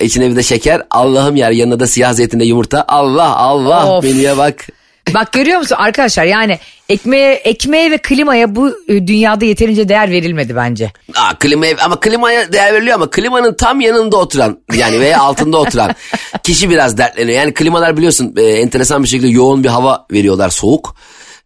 İçine 0.00 0.30
bir 0.30 0.36
de 0.36 0.42
şeker. 0.42 0.82
Allah'ım 0.90 1.36
yer 1.36 1.50
yanına 1.50 1.80
da 1.80 1.86
siyah 1.86 2.12
zeytinle 2.12 2.44
yumurta. 2.44 2.84
Allah 2.88 3.36
Allah 3.36 3.96
Of. 3.98 4.04
menüye 4.04 4.36
bak. 4.36 4.66
Bak 5.14 5.32
görüyor 5.32 5.58
musun 5.58 5.76
arkadaşlar 5.78 6.24
yani 6.24 6.58
ekmeğe, 6.88 7.34
ekmeğe 7.34 7.90
ve 7.90 7.98
klimaya 7.98 8.54
bu 8.56 8.68
e, 8.88 9.06
dünyada 9.06 9.44
yeterince 9.44 9.88
değer 9.88 10.10
verilmedi 10.10 10.56
bence. 10.56 10.92
Aa, 11.16 11.34
klima 11.38 11.66
ama 11.84 12.00
klimaya 12.00 12.52
değer 12.52 12.74
veriliyor 12.74 12.94
ama 12.94 13.10
klimanın 13.10 13.54
tam 13.54 13.80
yanında 13.80 14.16
oturan 14.16 14.58
yani 14.74 15.00
veya 15.00 15.20
altında 15.20 15.56
oturan 15.58 15.94
kişi 16.42 16.70
biraz 16.70 16.98
dertleniyor. 16.98 17.38
Yani 17.38 17.54
klimalar 17.54 17.96
biliyorsun 17.96 18.34
e, 18.36 18.42
enteresan 18.42 19.02
bir 19.02 19.08
şekilde 19.08 19.28
yoğun 19.28 19.64
bir 19.64 19.68
hava 19.68 20.06
veriyorlar 20.12 20.50
soğuk. 20.50 20.96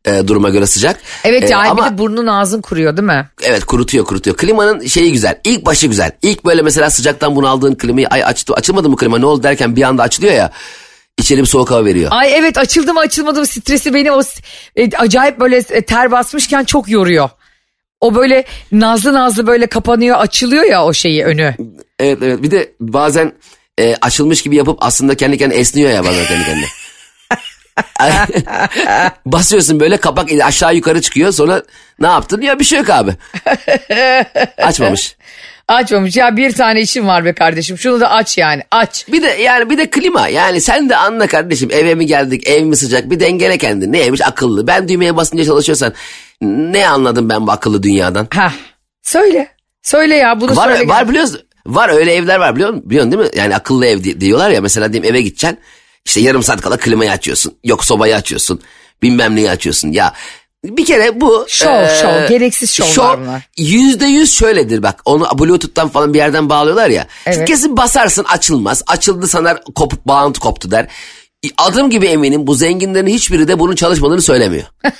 e, 0.04 0.28
duruma 0.28 0.50
göre 0.50 0.66
sıcak. 0.66 1.00
Evet 1.24 1.44
E, 1.44 1.48
ya 1.48 1.58
ama 1.58 1.86
bir 1.86 1.90
de 1.90 1.98
burnun 1.98 2.26
ağzın 2.26 2.60
kuruyor 2.60 2.96
değil 2.96 3.06
mi? 3.06 3.28
evet 3.42 3.64
kurutuyor 3.64 4.04
kurutuyor. 4.04 4.36
Klimanın 4.36 4.86
şeyi 4.86 5.12
güzel. 5.12 5.40
İlk 5.44 5.66
başı 5.66 5.86
güzel. 5.86 6.10
İlk 6.22 6.44
böyle 6.44 6.62
mesela 6.62 6.90
sıcaktan 6.90 7.36
bunaldığın 7.36 7.74
klimayı 7.74 8.08
ay 8.08 8.24
açtı 8.24 8.54
açılmadı 8.54 8.88
mı 8.88 8.96
klima 8.96 9.18
ne 9.18 9.26
oldu 9.26 9.42
derken 9.42 9.76
bir 9.76 9.82
anda 9.82 10.02
açılıyor 10.02 10.32
ya. 10.34 10.50
İçeri 11.18 11.40
bir 11.40 11.46
soğuk 11.46 11.70
hava 11.70 11.84
veriyor. 11.84 12.08
Ay 12.12 12.34
evet 12.34 12.58
açıldı 12.58 12.94
mı 12.94 13.00
açılmadı 13.00 13.40
mı 13.40 13.46
stresi 13.46 13.94
beni 13.94 14.12
o 14.12 14.22
e, 14.76 14.96
acayip 14.96 15.40
böyle 15.40 15.56
e, 15.56 15.82
ter 15.82 16.10
basmışken 16.10 16.64
çok 16.64 16.88
yoruyor. 16.88 17.30
O 18.00 18.14
böyle 18.14 18.44
nazlı 18.72 19.12
nazlı 19.12 19.46
böyle 19.46 19.66
kapanıyor 19.66 20.18
açılıyor 20.18 20.64
ya 20.64 20.84
o 20.84 20.92
şeyi 20.92 21.24
önü. 21.24 21.56
Evet 21.98 22.18
evet 22.22 22.42
bir 22.42 22.50
de 22.50 22.72
bazen 22.80 23.32
e, 23.78 23.96
açılmış 24.00 24.42
gibi 24.42 24.56
yapıp 24.56 24.78
aslında 24.80 25.14
kendi 25.14 25.38
kendine 25.38 25.60
esniyor 25.60 25.90
ya 25.90 26.04
bazen 26.04 26.26
kendi 26.26 26.44
kendine. 26.44 26.66
Basıyorsun 29.26 29.80
böyle 29.80 29.96
kapak 29.96 30.28
aşağı 30.44 30.74
yukarı 30.74 31.00
çıkıyor. 31.02 31.32
Sonra 31.32 31.62
ne 32.00 32.06
yaptın? 32.06 32.40
Ya 32.40 32.58
bir 32.58 32.64
şey 32.64 32.78
yok 32.78 32.90
abi. 32.90 33.10
Açmamış. 34.62 35.16
Açmamış. 35.68 36.16
Ya 36.16 36.36
bir 36.36 36.52
tane 36.52 36.80
işim 36.80 37.06
var 37.06 37.24
be 37.24 37.32
kardeşim. 37.32 37.78
Şunu 37.78 38.00
da 38.00 38.10
aç 38.10 38.38
yani. 38.38 38.62
Aç. 38.70 39.06
Bir 39.12 39.22
de 39.22 39.26
yani 39.28 39.70
bir 39.70 39.78
de 39.78 39.90
klima. 39.90 40.28
Yani 40.28 40.60
sen 40.60 40.88
de 40.88 40.96
anla 40.96 41.26
kardeşim. 41.26 41.68
Eve 41.72 41.94
mi 41.94 42.06
geldik? 42.06 42.48
Ev 42.48 42.64
mi 42.64 42.76
sıcak? 42.76 43.10
Bir 43.10 43.20
dengele 43.20 43.58
kendini. 43.58 43.92
Neymiş? 43.92 44.20
Akıllı. 44.26 44.66
Ben 44.66 44.88
düğmeye 44.88 45.16
basınca 45.16 45.44
çalışıyorsan 45.44 45.92
ne 46.42 46.88
anladım 46.88 47.28
ben 47.28 47.46
bu 47.46 47.50
akıllı 47.52 47.82
dünyadan? 47.82 48.28
Ha. 48.34 48.52
Söyle. 49.02 49.48
Söyle 49.82 50.16
ya. 50.16 50.40
Bunu 50.40 50.56
Var, 50.56 50.72
söyle. 50.72 50.88
var 50.88 51.08
biliyorsun 51.08 51.40
var 51.66 51.88
öyle 51.88 52.14
evler 52.14 52.36
var 52.38 52.54
biliyor 52.56 52.70
musun, 52.70 52.90
biliyorsun 52.90 53.12
değil 53.12 53.22
mi? 53.24 53.30
Yani 53.36 53.56
akıllı 53.56 53.86
ev 53.86 54.04
di- 54.04 54.20
diyorlar 54.20 54.50
ya. 54.50 54.60
Mesela 54.60 54.92
diyelim 54.92 55.10
eve 55.10 55.20
gideceksin 55.22 55.58
işte 56.04 56.20
yarım 56.20 56.42
saat 56.42 56.60
kala 56.60 56.76
klimayı 56.76 57.10
açıyorsun 57.10 57.58
yok 57.64 57.84
sobayı 57.84 58.16
açıyorsun 58.16 58.60
bilmem 59.02 59.36
neyi 59.36 59.50
açıyorsun 59.50 59.92
ya. 59.92 60.14
Bir 60.64 60.86
kere 60.86 61.20
bu... 61.20 61.44
Şov, 61.48 61.68
eee, 61.68 61.98
şov, 62.02 62.28
gereksiz 62.28 62.70
şovlar 62.70 62.92
şov 62.92 63.20
bunlar. 63.20 63.48
Yüzde 63.56 64.06
yüz 64.06 64.34
şöyledir 64.34 64.82
bak 64.82 65.00
onu 65.04 65.38
bluetooth'tan 65.38 65.88
falan 65.88 66.14
bir 66.14 66.18
yerden 66.18 66.48
bağlıyorlar 66.48 66.88
ya. 66.88 67.06
Evet. 67.26 67.48
Kesin 67.48 67.76
basarsın 67.76 68.24
açılmaz 68.24 68.82
açıldı 68.86 69.28
sanar 69.28 69.64
kopup 69.74 70.04
bağlantı 70.06 70.40
koptu 70.40 70.70
der. 70.70 70.88
Adım 71.58 71.90
gibi 71.90 72.06
eminim 72.06 72.46
bu 72.46 72.54
zenginlerin 72.54 73.06
hiçbiri 73.06 73.48
de 73.48 73.58
bunun 73.58 73.74
çalışmadığını 73.74 74.22
söylemiyor. 74.22 74.64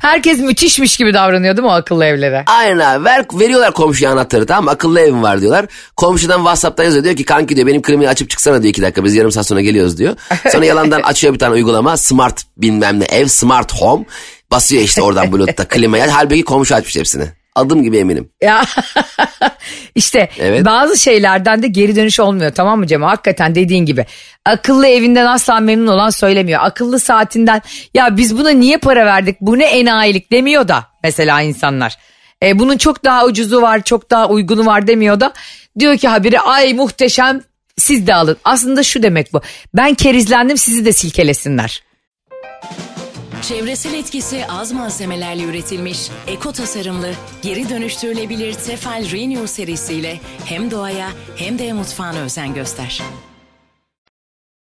Herkes 0.00 0.38
müthişmiş 0.38 0.96
gibi 0.96 1.14
davranıyor 1.14 1.56
değil 1.56 1.64
mi 1.64 1.70
o 1.70 1.74
akıllı 1.74 2.04
evlere? 2.04 2.44
Aynen 2.46 2.78
abi 2.78 3.04
ver, 3.04 3.26
veriyorlar 3.32 3.72
komşuya 3.72 4.12
anahtarı 4.12 4.46
tamam 4.46 4.64
mı? 4.64 4.70
akıllı 4.70 5.00
evim 5.00 5.22
var 5.22 5.40
diyorlar. 5.40 5.66
Komşudan 5.96 6.38
Whatsapp'tan 6.38 6.84
yazıyor 6.84 7.04
diyor 7.04 7.16
ki 7.16 7.24
kanki 7.24 7.56
diyor 7.56 7.66
benim 7.66 7.82
klimayı 7.82 8.08
açıp 8.08 8.30
çıksana 8.30 8.62
diyor 8.62 8.70
iki 8.70 8.82
dakika 8.82 9.04
biz 9.04 9.14
yarım 9.14 9.32
saat 9.32 9.46
sonra 9.46 9.60
geliyoruz 9.60 9.98
diyor. 9.98 10.16
Sonra 10.52 10.64
yalandan 10.64 11.00
açıyor 11.04 11.34
bir 11.34 11.38
tane 11.38 11.54
uygulama 11.54 11.96
smart 11.96 12.42
bilmem 12.56 13.00
ne 13.00 13.04
ev 13.04 13.26
smart 13.26 13.72
home 13.72 14.04
basıyor 14.50 14.82
işte 14.82 15.02
oradan 15.02 15.32
bluetooth'ta 15.32 15.68
klimaya 15.68 16.16
halbuki 16.16 16.44
komşu 16.44 16.74
açmış 16.74 16.96
hepsini. 16.96 17.24
Adım 17.58 17.82
gibi 17.82 17.98
eminim. 17.98 18.30
Ya 18.42 18.64
işte 19.94 20.28
Evet. 20.38 20.64
bazı 20.64 20.98
şeylerden 20.98 21.62
de 21.62 21.68
geri 21.68 21.96
dönüş 21.96 22.20
olmuyor 22.20 22.52
tamam 22.54 22.78
mı 22.78 22.86
Cem? 22.86 23.02
Hakikaten 23.02 23.54
dediğin 23.54 23.86
gibi. 23.86 24.06
Akıllı 24.44 24.86
evinden 24.86 25.26
asla 25.26 25.60
memnun 25.60 25.86
olan 25.86 26.10
söylemiyor. 26.10 26.60
Akıllı 26.62 27.00
saatinden 27.00 27.62
ya 27.94 28.16
biz 28.16 28.38
buna 28.38 28.50
niye 28.50 28.78
para 28.78 29.06
verdik 29.06 29.36
bu 29.40 29.58
ne 29.58 29.64
enayilik 29.66 30.32
demiyor 30.32 30.68
da 30.68 30.86
mesela 31.04 31.42
insanlar. 31.42 31.96
E, 32.42 32.58
bunun 32.58 32.76
çok 32.76 33.04
daha 33.04 33.24
ucuzu 33.24 33.62
var 33.62 33.82
çok 33.82 34.10
daha 34.10 34.28
uygunu 34.28 34.66
var 34.66 34.86
demiyor 34.86 35.20
da 35.20 35.32
diyor 35.78 35.96
ki 35.96 36.08
haberi 36.08 36.40
ay 36.40 36.74
muhteşem 36.74 37.40
siz 37.76 38.06
de 38.06 38.14
alın. 38.14 38.36
Aslında 38.44 38.82
şu 38.82 39.02
demek 39.02 39.32
bu 39.32 39.40
ben 39.74 39.94
kerizlendim 39.94 40.58
sizi 40.58 40.84
de 40.84 40.92
silkelesinler. 40.92 41.82
Çevresel 43.42 43.94
etkisi 43.94 44.46
az 44.46 44.72
malzemelerle 44.72 45.42
üretilmiş, 45.42 46.10
eko 46.26 46.52
tasarımlı, 46.52 47.12
geri 47.42 47.68
dönüştürülebilir 47.68 48.54
Tefal 48.54 49.10
Renew 49.12 49.46
serisiyle 49.46 50.20
hem 50.44 50.70
doğaya 50.70 51.08
hem 51.36 51.58
de 51.58 51.72
mutfağına 51.72 52.18
özen 52.18 52.54
göster. 52.54 53.02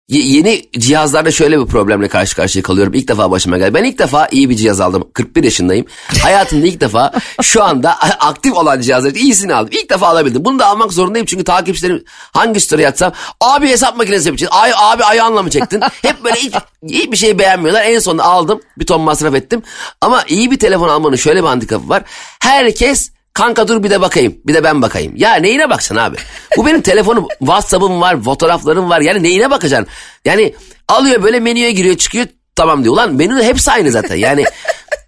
Yeni 0.08 0.62
cihazlarda 0.78 1.30
şöyle 1.30 1.60
bir 1.60 1.66
problemle 1.66 2.08
karşı 2.08 2.36
karşıya 2.36 2.62
kalıyorum. 2.62 2.94
İlk 2.94 3.08
defa 3.08 3.30
başıma 3.30 3.58
geldi. 3.58 3.74
Ben 3.74 3.84
ilk 3.84 3.98
defa 3.98 4.28
iyi 4.30 4.50
bir 4.50 4.56
cihaz 4.56 4.80
aldım. 4.80 5.08
41 5.12 5.44
yaşındayım. 5.44 5.86
Hayatımda 6.22 6.66
ilk 6.66 6.80
defa 6.80 7.12
şu 7.42 7.64
anda 7.64 8.00
aktif 8.20 8.54
olan 8.54 8.80
cihazların 8.80 9.14
iyisini 9.14 9.54
aldım. 9.54 9.70
İlk 9.72 9.90
defa 9.90 10.06
alabildim. 10.06 10.44
Bunu 10.44 10.58
da 10.58 10.66
almak 10.66 10.92
zorundayım 10.92 11.26
çünkü 11.26 11.44
takipçilerim 11.44 12.04
hangi 12.08 12.60
story 12.60 12.88
atsam 12.88 13.12
abi 13.40 13.68
hesap 13.68 13.96
makinesi 13.96 14.28
yapacağız. 14.28 14.52
Ay, 14.56 14.72
abi 14.76 15.04
ayağınla 15.04 15.42
mı 15.42 15.50
çektin? 15.50 15.80
Hep 16.02 16.24
böyle 16.24 16.36
hiç, 16.36 16.54
hiçbir 16.88 17.16
şey 17.16 17.38
beğenmiyorlar. 17.38 17.84
En 17.84 17.98
sonunda 17.98 18.24
aldım. 18.24 18.60
Bir 18.78 18.86
ton 18.86 19.00
masraf 19.00 19.34
ettim. 19.34 19.62
Ama 20.00 20.24
iyi 20.28 20.50
bir 20.50 20.58
telefon 20.58 20.88
almanın 20.88 21.16
şöyle 21.16 21.42
bir 21.42 21.48
handikapı 21.48 21.88
var. 21.88 22.02
Herkes 22.40 23.10
Kanka 23.36 23.68
dur 23.68 23.82
bir 23.82 23.90
de 23.90 24.00
bakayım. 24.00 24.34
Bir 24.46 24.54
de 24.54 24.64
ben 24.64 24.82
bakayım. 24.82 25.12
Ya 25.16 25.34
neyine 25.34 25.70
bakacaksın 25.70 25.96
abi? 25.96 26.16
Bu 26.56 26.66
benim 26.66 26.80
telefonum. 26.80 27.26
Whatsapp'ım 27.38 28.00
var. 28.00 28.22
Fotoğraflarım 28.22 28.90
var. 28.90 29.00
Yani 29.00 29.22
neyine 29.22 29.50
bakacaksın? 29.50 29.86
Yani 30.24 30.54
alıyor 30.88 31.22
böyle 31.22 31.40
menüye 31.40 31.72
giriyor 31.72 31.96
çıkıyor. 31.96 32.26
Tamam 32.54 32.84
diyor. 32.84 32.94
Ulan 32.94 33.14
menü 33.14 33.42
hepsi 33.42 33.70
aynı 33.70 33.90
zaten. 33.90 34.16
Yani 34.16 34.44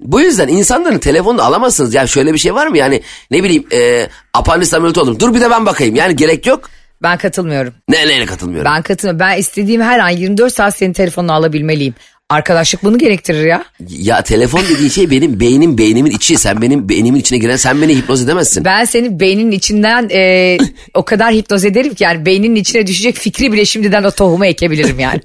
bu 0.01 0.21
yüzden 0.21 0.49
insanların 0.49 0.99
telefonunu 0.99 1.43
alamazsınız. 1.43 1.95
Ya 1.95 2.07
şöyle 2.07 2.33
bir 2.33 2.39
şey 2.39 2.55
var 2.55 2.67
mı? 2.67 2.79
Yani 2.79 3.03
ne 3.31 3.43
bileyim 3.43 3.67
e, 3.73 4.09
apandis 4.35 4.75
ameliyatı 4.75 5.03
oldum. 5.03 5.21
Dur 5.21 5.35
bir 5.35 5.41
de 5.41 5.51
ben 5.51 5.67
bakayım. 5.67 5.97
Yani 5.97 6.17
gerek 6.17 6.47
yok. 6.47 6.71
Ben 7.03 7.19
katılmıyorum. 7.19 7.75
Ne 7.89 8.09
neyine 8.09 8.27
katılmıyorum. 8.27 8.73
Ben 8.73 8.83
katılmıyorum. 8.83 9.21
Ben 9.21 9.39
istediğim 9.39 9.83
her 9.83 9.99
an 9.99 10.09
24 10.09 10.55
saat 10.55 10.77
senin 10.77 10.93
telefonunu 10.93 11.33
alabilmeliyim. 11.33 11.95
Arkadaşlık 12.31 12.85
bunu 12.85 12.99
gerektirir 12.99 13.47
ya. 13.47 13.65
Ya 13.89 14.23
telefon 14.23 14.61
dediğin 14.61 14.91
şey 14.91 15.11
benim 15.11 15.41
beynim 15.41 15.79
beynimin 15.79 16.11
içi. 16.11 16.37
Sen 16.37 16.63
benim 16.63 16.89
beynimin 16.89 17.21
içine 17.21 17.39
giren 17.39 17.57
sen 17.57 17.83
beni 17.83 17.97
hipnoz 17.97 18.23
edemezsin. 18.23 18.65
Ben 18.65 18.85
senin 18.85 19.21
beyninin 19.21 19.51
içinden 19.51 20.09
e, 20.13 20.59
o 20.95 21.05
kadar 21.05 21.33
hipnoz 21.33 21.65
ederim 21.65 21.95
ki 21.95 22.05
yani 22.05 22.27
beyninin 22.27 22.55
içine 22.55 22.87
düşecek 22.87 23.17
fikri 23.17 23.53
bile 23.53 23.65
şimdiden 23.65 24.05
o 24.05 24.11
tohumu 24.11 24.47
ekebilirim 24.47 24.99
yani. 24.99 25.21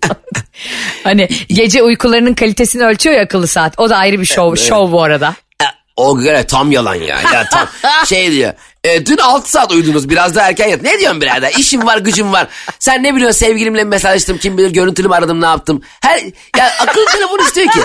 hani 1.04 1.30
gece 1.50 1.84
uykularının 1.84 2.34
kalitesini 2.34 2.84
ölçüyor 2.84 3.16
ya 3.16 3.22
akıllı 3.24 3.48
saat. 3.48 3.80
O 3.80 3.90
da 3.90 3.98
ayrı 3.98 4.20
bir 4.20 4.26
şov, 4.26 4.56
şov 4.56 4.92
bu 4.92 5.04
arada. 5.04 5.36
E, 5.62 5.66
O 5.96 6.20
göre 6.20 6.44
tam 6.48 6.72
yalan 6.72 6.96
ya. 6.96 7.22
ya 7.34 7.50
tam 7.52 7.68
şey 8.06 8.32
diyor. 8.32 8.54
E, 8.84 9.06
dün 9.06 9.18
6 9.18 9.52
saat 9.52 9.72
uyudunuz 9.72 10.10
biraz 10.10 10.36
da 10.36 10.48
erken 10.48 10.68
yat. 10.68 10.82
Ne 10.82 11.00
diyorsun 11.00 11.22
birader? 11.22 11.52
İşim 11.58 11.86
var 11.86 11.98
gücüm 11.98 12.34
var. 12.34 12.48
Sen 12.80 13.04
ne 13.04 13.16
biliyorsun 13.16 13.40
sevgilimle 13.40 13.84
mesajlaştım 13.84 14.38
kim 14.38 14.58
bilir 14.58 14.70
görüntülü 14.74 15.08
mü 15.08 15.14
aradım 15.16 15.42
ne 15.42 15.46
yaptım. 15.46 15.82
Her, 16.02 16.20
ya 16.58 16.72
akıllı 16.80 17.06
telefon 17.06 17.40
istiyor 17.40 17.68
ki. 17.72 17.80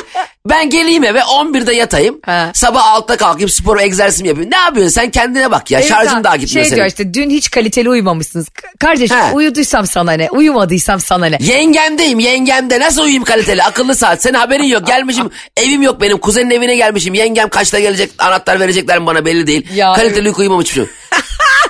Ben 0.46 0.70
geleyim 0.70 1.04
eve 1.04 1.18
11'de 1.18 1.74
yatayım. 1.74 2.18
Ha. 2.26 2.50
Sabah 2.54 2.82
6'da 2.82 3.16
kalkayım 3.16 3.48
spor 3.48 3.80
egzersiz 3.80 4.26
yapayım. 4.26 4.50
Ne 4.50 4.56
yapıyorsun 4.56 4.92
sen 4.94 5.10
kendine 5.10 5.50
bak 5.50 5.70
ya. 5.70 5.80
Evet, 5.80 5.90
daha 6.24 6.36
gitmiyor 6.36 6.48
Şey 6.48 6.64
senin. 6.64 6.76
diyor 6.76 6.86
işte 6.86 7.14
dün 7.14 7.30
hiç 7.30 7.50
kaliteli 7.50 7.88
uyumamışsınız. 7.90 8.46
Kardeşim 8.80 9.16
Ha. 9.16 9.30
uyuduysam 9.32 9.86
sana 9.86 10.12
ne 10.12 10.30
uyumadıysam 10.30 11.00
sana 11.00 11.26
ne. 11.26 11.38
Yengemdeyim 11.40 12.18
yengemde 12.18 12.80
nasıl 12.80 13.00
uyuyayım 13.00 13.24
kaliteli 13.24 13.62
akıllı 13.62 13.94
saat 13.94 14.22
senin 14.22 14.34
haberin 14.34 14.64
yok 14.64 14.86
gelmişim 14.86 15.30
evim 15.56 15.82
yok 15.82 16.00
benim 16.00 16.18
kuzenin 16.18 16.50
evine 16.50 16.76
gelmişim 16.76 17.14
yengem 17.14 17.48
kaçta 17.48 17.80
gelecek 17.80 18.10
anahtar 18.18 18.60
verecekler 18.60 18.98
mi 18.98 19.06
bana 19.06 19.24
belli 19.24 19.46
değil 19.46 19.66
Ya, 19.74 19.92
kaliteli 19.92 20.28
uyku 20.28 20.40
uyumamışım 20.40 20.87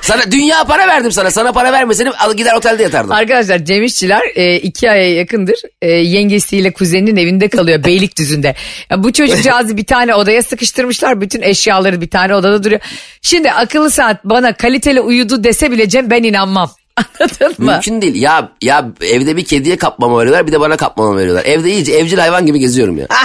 sana 0.02 0.32
dünya 0.32 0.64
para 0.64 0.88
verdim 0.88 1.12
sana 1.12 1.30
sana 1.30 1.52
para 1.52 1.72
vermeseydim 1.72 2.12
al 2.18 2.34
gider 2.34 2.54
otelde 2.54 2.82
yatardım 2.82 3.12
Arkadaşlar 3.12 3.64
Cem 3.64 3.84
İşçiler 3.84 4.22
e, 4.34 4.56
iki 4.56 4.90
aya 4.90 5.14
yakındır 5.14 5.56
e, 5.82 5.90
yengesiyle 5.90 6.72
kuzeninin 6.72 7.16
evinde 7.16 7.48
kalıyor 7.48 7.84
Beylikdüzü'nde. 7.84 8.54
Ya 8.90 9.02
bu 9.02 9.12
çocukcağızı 9.12 9.76
bir 9.76 9.86
tane 9.86 10.14
odaya 10.14 10.42
sıkıştırmışlar 10.42 11.20
bütün 11.20 11.42
eşyaları 11.42 12.00
bir 12.00 12.10
tane 12.10 12.34
odada 12.34 12.64
duruyor. 12.64 12.80
Şimdi 13.22 13.52
akıllı 13.52 13.90
saat 13.90 14.24
bana 14.24 14.52
kaliteli 14.52 15.00
uyudu 15.00 15.44
dese 15.44 15.70
bile 15.70 15.88
Cem 15.88 16.10
ben 16.10 16.22
inanmam. 16.22 16.70
Anladın 17.20 17.54
mı? 17.58 17.72
mümkün 17.72 18.02
değil 18.02 18.22
ya 18.22 18.52
ya 18.62 18.88
evde 19.02 19.36
bir 19.36 19.44
kediye 19.44 19.76
kapmama 19.76 20.20
veriyorlar 20.20 20.46
bir 20.46 20.52
de 20.52 20.60
bana 20.60 20.76
kapmama 20.76 21.16
veriyorlar 21.16 21.44
evde 21.44 21.70
iyice 21.72 21.92
evcil 21.92 22.18
hayvan 22.18 22.46
gibi 22.46 22.58
geziyorum 22.58 22.98
ya 22.98 23.06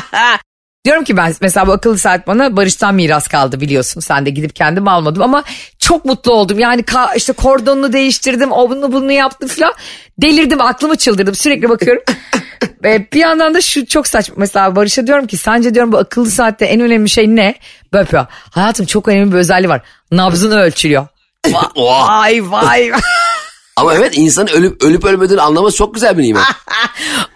Diyorum 0.86 1.04
ki 1.04 1.18
ben 1.18 1.34
mesela 1.42 1.68
bu 1.68 1.72
akıllı 1.72 1.98
saat 1.98 2.28
bana 2.28 2.58
Barış'tan 2.58 2.96
miras 2.96 3.28
kaldı 3.28 3.62
biliyorsun. 3.62 4.02
Sen 4.02 4.26
de 4.26 4.30
gidip 4.30 4.56
kendim 4.56 4.88
almadım 4.88 5.22
ama 5.22 5.44
çok 5.84 6.06
mutlu 6.06 6.32
oldum. 6.32 6.60
Yani 6.60 6.84
işte 7.16 7.34
kordonunu 7.34 7.94
değiştirdim, 7.94 8.52
o 8.52 8.70
bunu 8.70 8.92
bunu 8.92 9.12
yaptım 9.12 9.50
falan. 9.50 9.74
Delirdim, 10.22 10.62
aklımı 10.62 10.96
çıldırdım. 10.96 11.36
Sürekli 11.36 11.70
bakıyorum. 11.70 12.04
Ve 12.84 13.08
bir 13.14 13.20
yandan 13.20 13.54
da 13.54 13.62
şu 13.62 13.86
çok 13.86 14.08
saçma. 14.08 14.36
Mesela 14.38 14.76
Barış'a 14.76 15.08
diyorum 15.08 15.28
ki 15.28 15.38
sence 15.38 15.74
diyorum 15.74 15.92
bu 15.92 15.98
akıllı 15.98 16.32
saatte 16.32 16.66
en 16.66 16.82
önemli 16.82 17.10
şey 17.10 17.36
ne? 17.36 17.56
Böyle 17.94 18.02
yapıyor. 18.02 18.26
Hayatım 18.52 18.86
çok 18.86 19.08
önemli 19.08 19.32
bir 19.32 19.38
özelliği 19.38 19.70
var. 19.70 19.82
Nabzını 20.12 20.60
ölçülüyor. 20.60 21.08
Vay 21.76 22.52
vay. 22.52 22.92
ama 23.76 23.94
evet 23.94 24.18
insanın 24.18 24.48
ölüp 24.48 24.84
ölüp 24.84 25.06
ölmediğini 25.06 25.42
anlaması 25.42 25.78
çok 25.78 25.94
güzel 25.94 26.18
bir 26.18 26.24
nimet 26.24 26.44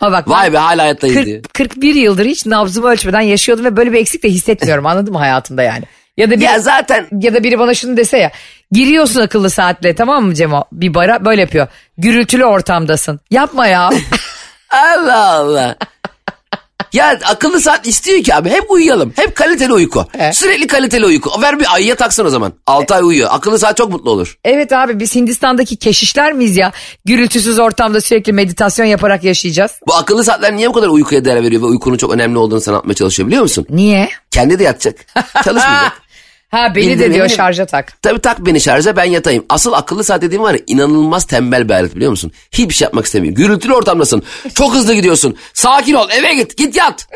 Ama 0.01 0.11
bak 0.11 0.29
vay 0.29 0.53
be 0.53 0.57
hala 0.57 0.83
hayattayız 0.83 1.25
diye 1.25 1.41
40, 1.41 1.53
41 1.53 1.95
yıldır 1.95 2.25
hiç 2.25 2.45
nabzımı 2.45 2.87
ölçmeden 2.87 3.21
yaşıyordum 3.21 3.65
ve 3.65 3.77
böyle 3.77 3.91
bir 3.91 3.97
eksik 3.97 4.23
de 4.23 4.29
hissetmiyorum 4.29 4.85
anladın 4.85 5.13
mı 5.13 5.19
hayatımda 5.19 5.63
yani. 5.63 5.83
Ya 6.17 6.29
da 6.29 6.35
bir, 6.35 6.41
ya 6.41 6.59
zaten 6.59 7.07
ya 7.21 7.33
da 7.33 7.43
biri 7.43 7.59
bana 7.59 7.73
şunu 7.73 7.97
dese 7.97 8.17
ya 8.17 8.31
giriyorsun 8.71 9.21
akıllı 9.21 9.49
saatle 9.49 9.95
tamam 9.95 10.25
mı 10.25 10.33
Cemo 10.33 10.63
bir 10.71 10.93
bara 10.93 11.25
böyle 11.25 11.41
yapıyor 11.41 11.67
gürültülü 11.97 12.45
ortamdasın 12.45 13.19
yapma 13.31 13.67
ya 13.67 13.89
Allah 14.69 15.25
Allah. 15.27 15.75
Ya 16.93 17.19
akıllı 17.25 17.61
saat 17.61 17.87
istiyor 17.87 18.23
ki 18.23 18.35
abi 18.35 18.49
hep 18.49 18.71
uyuyalım. 18.71 19.13
Hep 19.15 19.35
kaliteli 19.35 19.73
uyku. 19.73 20.05
Evet. 20.19 20.35
Sürekli 20.35 20.67
kaliteli 20.67 21.05
uyku. 21.05 21.41
Ver 21.41 21.59
bir 21.59 21.73
ayıya 21.73 21.95
taksan 21.95 22.25
o 22.25 22.29
zaman. 22.29 22.53
6 22.67 22.95
ay 22.95 23.01
uyuyor. 23.03 23.29
Akıllı 23.31 23.59
saat 23.59 23.77
çok 23.77 23.91
mutlu 23.91 24.11
olur. 24.11 24.37
evet 24.43 24.73
abi 24.73 24.99
biz 24.99 25.15
Hindistan'daki 25.15 25.75
keşişler 25.75 26.33
miyiz 26.33 26.57
ya 26.57 26.71
gürültüsüz 27.05 27.59
ortamda 27.59 28.01
sürekli 28.01 28.33
meditasyon 28.33 28.85
yaparak 28.85 29.23
yaşayacağız 29.23 29.71
Bu 29.87 29.95
akıllı 29.95 30.23
saatler 30.23 30.55
niye 30.55 30.69
bu 30.69 30.73
kadar 30.73 30.87
uykuya 30.87 31.25
değer 31.25 31.43
veriyor 31.43 31.61
ve 31.61 31.65
uykunun 31.65 31.97
çok 31.97 32.11
önemli 32.13 32.37
olduğunu 32.37 32.61
anlatmaya 32.67 32.93
çalışıyor 32.93 33.27
biliyor 33.27 33.43
musun? 33.43 33.65
niye 33.69 34.09
Kendi 34.31 34.59
de 34.59 34.63
yatacak. 34.63 34.95
Çalışmayacak. 35.43 36.06
Ha 36.51 36.75
beni 36.75 36.85
de 36.85 36.89
Bildirim 36.93 37.13
diyor 37.13 37.25
eminim. 37.25 37.37
şarja 37.37 37.65
tak. 37.65 38.01
Tabii 38.01 38.19
tak 38.19 38.45
beni 38.45 38.61
şarja 38.61 38.95
ben 38.95 39.03
yatayım. 39.03 39.45
Asıl 39.49 39.73
akıllı 39.73 40.03
saat 40.03 40.21
dediğim 40.21 40.43
var 40.43 40.53
ya 40.53 40.59
inanılmaz 40.67 41.25
tembel 41.25 41.69
bir 41.69 41.73
alet 41.73 41.95
biliyor 41.95 42.11
musun? 42.11 42.31
Hiçbir 42.51 42.73
şey 42.73 42.85
yapmak 42.85 43.05
istemiyor. 43.05 43.35
Gürültülü 43.35 43.73
ortamdasın. 43.73 44.23
Çok 44.55 44.73
hızlı 44.73 44.93
gidiyorsun. 44.93 45.35
Sakin 45.53 45.93
ol 45.93 46.09
eve 46.09 46.33
git 46.33 46.57
git 46.57 46.75
yat. 46.75 47.07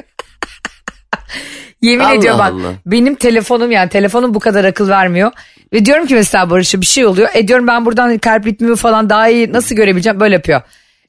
Yemin 1.82 2.04
Allah 2.04 2.14
ediyorum 2.16 2.40
bak 2.40 2.52
Allah. 2.54 2.74
benim 2.86 3.16
telefonum 3.16 3.72
yani 3.72 3.90
telefonum 3.90 4.34
bu 4.34 4.40
kadar 4.40 4.66
akıl 4.66 4.90
vermiyor. 4.90 5.32
Ve 5.74 5.86
diyorum 5.86 6.08
ki 6.08 6.14
mesela 6.16 6.50
Barış'a 6.50 6.82
bir 6.82 6.86
şey 6.86 7.06
oluyor. 7.06 7.30
E 7.34 7.48
diyorum 7.48 7.68
ben 7.68 7.86
buradan 7.86 8.18
kalp 8.18 8.46
ritmimi 8.46 8.76
falan 8.76 9.10
daha 9.10 9.30
iyi 9.30 9.54
nasıl 9.54 9.76
görebileceğim 9.76 10.20
böyle 10.20 10.34
yapıyor. 10.36 10.62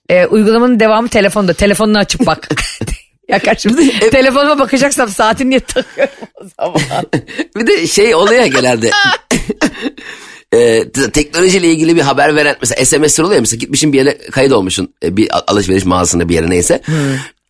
E, 0.09 0.26
uygulamanın 0.26 0.81
devamı 0.81 1.09
telefonda. 1.09 1.52
Telefonunu 1.55 1.99
açıp 1.99 2.26
bak. 2.26 2.49
ya 3.29 3.38
kardeşim 3.38 3.76
telefonuma 4.11 4.59
bakacaksam 4.59 5.09
saatini 5.09 5.50
niye 5.50 5.61
takıyorum 5.61 6.14
o 6.41 6.45
zaman? 6.59 7.05
bir 7.57 7.67
de 7.67 7.87
şey 7.87 8.14
oluyor 8.14 8.41
ya 8.41 8.47
genelde. 8.47 8.91
e, 10.52 10.88
te- 10.88 11.11
teknolojiyle 11.11 11.71
ilgili 11.71 11.97
bir 11.97 12.00
haber 12.00 12.37
veren 12.37 12.57
mesela 12.61 12.85
SMS'ler 12.85 13.25
oluyor 13.25 13.41
mesela 13.41 13.59
gitmişsin 13.59 13.93
bir 13.93 13.99
yere 13.99 14.19
kayıt 14.19 14.52
olmuşsun 14.52 14.95
e, 15.05 15.17
bir 15.17 15.29
alışveriş 15.52 15.85
mağazasında 15.85 16.29
bir 16.29 16.35
yere 16.35 16.50
neyse. 16.50 16.83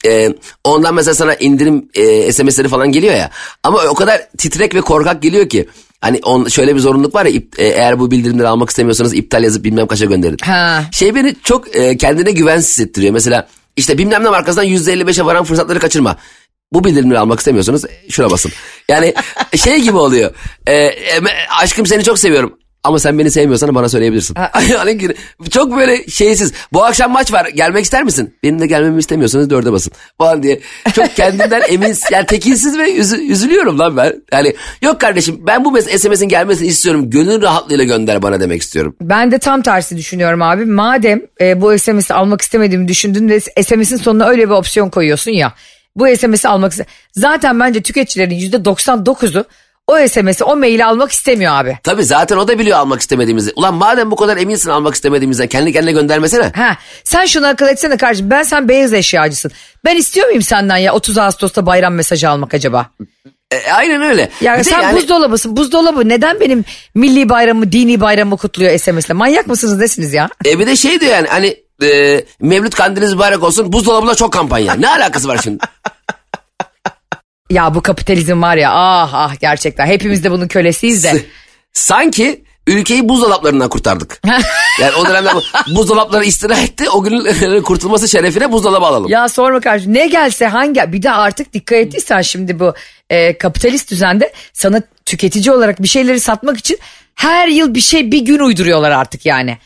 E, 0.06 0.28
ondan 0.64 0.94
mesela 0.94 1.14
sana 1.14 1.34
indirim 1.34 1.88
e, 1.94 2.32
SMS'leri 2.32 2.68
falan 2.68 2.92
geliyor 2.92 3.14
ya 3.14 3.30
ama 3.62 3.78
o 3.90 3.94
kadar 3.94 4.28
titrek 4.38 4.74
ve 4.74 4.80
korkak 4.80 5.22
geliyor 5.22 5.48
ki 5.48 5.68
hani 6.00 6.20
on, 6.24 6.48
şöyle 6.48 6.74
bir 6.74 6.80
zorunluluk 6.80 7.14
var 7.14 7.26
ya 7.26 7.32
ip- 7.32 7.58
e, 7.60 7.64
eğer 7.66 7.98
bu 8.00 8.10
bildirimleri 8.10 8.48
almak 8.48 8.70
istemiyorsanız 8.70 9.14
iptal 9.14 9.44
yazıp 9.44 9.64
bilmem 9.64 9.86
kaça 9.86 10.04
gönderin. 10.04 10.36
Ha. 10.42 10.84
Şey 10.92 11.14
beni 11.14 11.36
çok 11.44 11.76
e, 11.76 11.96
kendine 11.96 12.30
güvensiz 12.30 12.70
hissettiriyor 12.70 13.12
mesela 13.12 13.48
işte 13.76 13.98
bilmem 13.98 14.24
ne 14.24 14.28
markasından 14.28 14.66
%55'e 14.66 15.24
varan 15.24 15.44
fırsatları 15.44 15.78
kaçırma. 15.78 16.16
Bu 16.72 16.84
bildirimleri 16.84 17.18
almak 17.18 17.38
istemiyorsanız 17.38 17.84
e, 17.84 17.88
şuna 18.08 18.30
basın. 18.30 18.52
Yani 18.88 19.14
şey 19.56 19.80
gibi 19.80 19.96
oluyor. 19.96 20.34
E, 20.66 20.74
e, 20.74 21.20
aşkım 21.60 21.86
seni 21.86 22.04
çok 22.04 22.18
seviyorum. 22.18 22.58
Ama 22.84 22.98
sen 22.98 23.18
beni 23.18 23.30
sevmiyorsan 23.30 23.74
bana 23.74 23.88
söyleyebilirsin. 23.88 24.36
Yani 24.72 25.08
çok 25.50 25.76
böyle 25.76 26.06
şeysiz. 26.06 26.52
Bu 26.72 26.84
akşam 26.84 27.12
maç 27.12 27.32
var. 27.32 27.46
Gelmek 27.46 27.84
ister 27.84 28.04
misin? 28.04 28.34
Benim 28.42 28.60
de 28.60 28.66
gelmemi 28.66 28.98
istemiyorsanız 28.98 29.50
dörde 29.50 29.72
basın. 29.72 29.92
Falan 30.18 30.42
diye. 30.42 30.60
Çok 30.94 31.16
kendinden 31.16 31.62
emin, 31.68 31.94
yani 32.12 32.26
tekinsiz 32.26 32.78
ve 32.78 32.92
üzü- 32.92 33.22
üzülüyorum 33.22 33.78
lan 33.78 33.96
ben. 33.96 34.22
Yani 34.32 34.54
yok 34.82 35.00
kardeşim 35.00 35.40
ben 35.46 35.64
bu 35.64 35.82
SMS'in 35.82 36.28
gelmesini 36.28 36.68
istiyorum. 36.68 37.10
Gönül 37.10 37.42
rahatlığıyla 37.42 37.84
gönder 37.84 38.22
bana 38.22 38.40
demek 38.40 38.62
istiyorum. 38.62 38.96
Ben 39.00 39.30
de 39.32 39.38
tam 39.38 39.62
tersi 39.62 39.96
düşünüyorum 39.96 40.42
abi. 40.42 40.64
Madem 40.64 41.20
e, 41.40 41.60
bu 41.60 41.78
SMS'i 41.78 42.14
almak 42.14 42.40
istemediğimi 42.42 42.88
düşündün 42.88 43.28
ve 43.28 43.40
SMS'in 43.40 43.96
sonuna 43.96 44.26
öyle 44.26 44.42
bir 44.42 44.54
opsiyon 44.54 44.90
koyuyorsun 44.90 45.30
ya. 45.30 45.54
Bu 45.96 46.16
SMS'i 46.16 46.48
almak 46.48 46.72
Zaten 47.12 47.60
bence 47.60 47.82
tüketicilerin 47.82 48.50
%99'u 48.50 49.44
o 49.86 50.08
SMS'i 50.08 50.44
o 50.44 50.56
maili 50.56 50.84
almak 50.84 51.10
istemiyor 51.12 51.52
abi. 51.54 51.78
Tabii 51.82 52.04
zaten 52.04 52.36
o 52.36 52.48
da 52.48 52.58
biliyor 52.58 52.78
almak 52.78 53.00
istemediğimizi. 53.00 53.52
Ulan 53.56 53.74
madem 53.74 54.10
bu 54.10 54.16
kadar 54.16 54.36
eminsin 54.36 54.70
almak 54.70 54.94
istemediğimizden 54.94 55.46
kendi 55.46 55.72
kendine 55.72 55.92
göndermesene. 55.92 56.52
Ha, 56.56 56.76
sen 57.04 57.26
şunu 57.26 57.46
akıl 57.46 57.66
etsene 57.66 57.96
kardeşim 57.96 58.30
ben 58.30 58.42
sen 58.42 58.68
beyaz 58.68 58.92
eşyacısın. 58.92 59.52
Ben 59.84 59.96
istiyor 59.96 60.26
muyum 60.26 60.42
senden 60.42 60.76
ya 60.76 60.94
30 60.94 61.18
Ağustos'ta 61.18 61.66
bayram 61.66 61.94
mesajı 61.94 62.28
almak 62.28 62.54
acaba? 62.54 62.86
E, 63.52 63.72
aynen 63.72 64.02
öyle. 64.02 64.28
Ya 64.40 64.58
Bir 64.58 64.64
sen 64.64 64.82
yani- 64.82 64.96
buzdolabısın 64.96 65.56
buzdolabı 65.56 66.08
neden 66.08 66.40
benim 66.40 66.64
milli 66.94 67.28
bayramımı 67.28 67.72
dini 67.72 68.00
bayramımı 68.00 68.36
kutluyor 68.36 68.78
SMS'le 68.78 69.10
manyak 69.10 69.46
mısınız 69.46 69.80
desiniz 69.80 70.12
ya? 70.14 70.28
E 70.46 70.58
bir 70.58 70.66
de 70.66 70.76
şey 70.76 71.00
diyor 71.00 71.12
yani 71.12 71.28
hani 71.28 71.56
e, 71.82 72.24
Mevlüt 72.40 72.74
kandiliniz 72.74 73.12
mübarek 73.14 73.42
olsun 73.42 73.72
buzdolabında 73.72 74.14
çok 74.14 74.32
kampanya. 74.32 74.74
Ne 74.74 74.88
alakası 74.88 75.28
var 75.28 75.40
şimdi? 75.44 75.64
Ya 77.52 77.74
bu 77.74 77.82
kapitalizm 77.82 78.42
var 78.42 78.56
ya 78.56 78.70
ah 78.72 79.10
ah 79.14 79.40
gerçekten 79.40 79.86
hepimiz 79.86 80.24
de 80.24 80.30
bunun 80.30 80.48
kölesiyiz 80.48 81.04
de. 81.04 81.24
Sanki 81.72 82.44
ülkeyi 82.66 83.08
buzdolaplarından 83.08 83.68
kurtardık. 83.68 84.20
yani 84.80 84.92
o 85.00 85.06
dönemde 85.08 85.30
bu- 85.34 85.76
buzdolapları 85.76 86.24
istila 86.24 86.56
etti. 86.58 86.90
O 86.90 87.02
günün 87.02 87.62
kurtulması 87.62 88.08
şerefine 88.08 88.52
buzdolabı 88.52 88.86
alalım. 88.86 89.10
Ya 89.10 89.28
sorma 89.28 89.60
kardeşim 89.60 89.94
ne 89.94 90.06
gelse 90.06 90.46
hangi 90.46 90.92
bir 90.92 91.02
de 91.02 91.10
artık 91.10 91.52
dikkat 91.52 91.78
ettiysen 91.78 92.22
şimdi 92.22 92.60
bu 92.60 92.74
e, 93.10 93.38
kapitalist 93.38 93.90
düzende 93.90 94.32
sana 94.52 94.82
tüketici 95.06 95.52
olarak 95.54 95.82
bir 95.82 95.88
şeyleri 95.88 96.20
satmak 96.20 96.58
için 96.58 96.78
her 97.14 97.48
yıl 97.48 97.74
bir 97.74 97.80
şey 97.80 98.12
bir 98.12 98.20
gün 98.20 98.38
uyduruyorlar 98.38 98.90
artık 98.90 99.26
yani. 99.26 99.58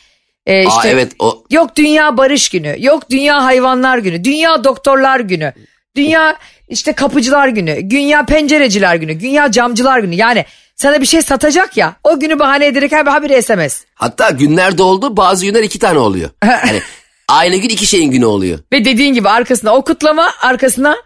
E, 0.45 0.67
Aa, 0.67 0.69
işte, 0.69 0.89
evet 0.89 1.11
o 1.19 1.43
Yok 1.51 1.75
Dünya 1.75 2.17
Barış 2.17 2.49
Günü, 2.49 2.75
yok 2.79 3.09
Dünya 3.09 3.43
Hayvanlar 3.43 3.97
Günü, 3.97 4.23
Dünya 4.23 4.63
Doktorlar 4.63 5.19
Günü, 5.19 5.53
Dünya 5.97 6.37
işte 6.69 6.93
Kapıcılar 6.93 7.47
Günü, 7.47 7.89
Dünya 7.89 8.25
Pencereciler 8.25 8.95
Günü, 8.95 9.19
Dünya 9.19 9.51
Camcılar 9.51 9.99
Günü. 9.99 10.15
Yani 10.15 10.45
sana 10.75 11.01
bir 11.01 11.05
şey 11.05 11.21
satacak 11.21 11.77
ya 11.77 11.95
o 12.03 12.19
günü 12.19 12.39
bahane 12.39 12.65
ederek 12.65 12.91
her 12.91 13.05
habire 13.05 13.41
SMS. 13.41 13.83
hatta 13.95 14.29
günler 14.29 14.77
doldu 14.77 15.17
bazı 15.17 15.45
günler 15.45 15.63
iki 15.63 15.79
tane 15.79 15.99
oluyor. 15.99 16.29
Yani 16.45 16.81
aynı 17.27 17.55
gün 17.55 17.69
iki 17.69 17.85
şeyin 17.85 18.11
günü 18.11 18.25
oluyor. 18.25 18.59
Ve 18.73 18.85
dediğin 18.85 19.13
gibi 19.13 19.29
arkasına 19.29 19.75
o 19.75 19.83
kutlama 19.83 20.33
arkasına 20.41 20.97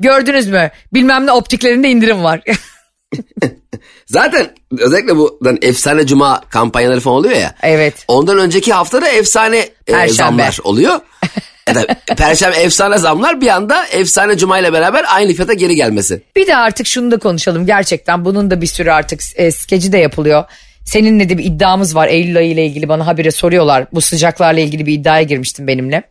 gördünüz 0.00 0.46
mü 0.46 0.70
bilmem 0.94 1.26
ne 1.26 1.32
optiklerinde 1.32 1.88
indirim 1.88 2.24
var. 2.24 2.40
Zaten 4.06 4.54
özellikle 4.78 5.16
bu 5.16 5.38
hani 5.44 5.58
efsane 5.62 6.06
cuma 6.06 6.40
kampanyaları 6.40 7.00
falan 7.00 7.16
oluyor 7.16 7.36
ya. 7.36 7.54
Evet. 7.62 7.94
Ondan 8.08 8.38
önceki 8.38 8.72
haftada 8.72 9.08
efsane 9.08 9.68
e, 9.86 10.08
zamlar 10.08 10.58
oluyor. 10.64 11.00
Da 11.74 11.86
Perşembe 12.16 12.56
efsane 12.56 12.98
zamlar 12.98 13.40
bir 13.40 13.48
anda 13.48 13.86
efsane 13.86 14.38
cuma 14.38 14.58
ile 14.58 14.72
beraber 14.72 15.04
aynı 15.08 15.32
fiyata 15.32 15.52
geri 15.52 15.74
gelmesi. 15.74 16.22
bir 16.36 16.46
de 16.46 16.56
artık 16.56 16.86
şunu 16.86 17.10
da 17.10 17.18
konuşalım 17.18 17.66
gerçekten 17.66 18.24
bunun 18.24 18.50
da 18.50 18.60
bir 18.60 18.66
sürü 18.66 18.90
artık 18.90 19.20
e, 19.34 19.50
skeci 19.50 19.92
de 19.92 19.98
yapılıyor. 19.98 20.44
Seninle 20.84 21.28
de 21.28 21.38
bir 21.38 21.44
iddiamız 21.44 21.94
var 21.94 22.08
Eylül 22.08 22.36
ayı 22.36 22.50
ile 22.50 22.66
ilgili 22.66 22.88
bana 22.88 23.06
habire 23.06 23.30
soruyorlar. 23.30 23.86
Bu 23.92 24.00
sıcaklarla 24.00 24.60
ilgili 24.60 24.86
bir 24.86 24.92
iddiaya 24.92 25.22
girmiştin 25.22 25.66
benimle. 25.66 26.02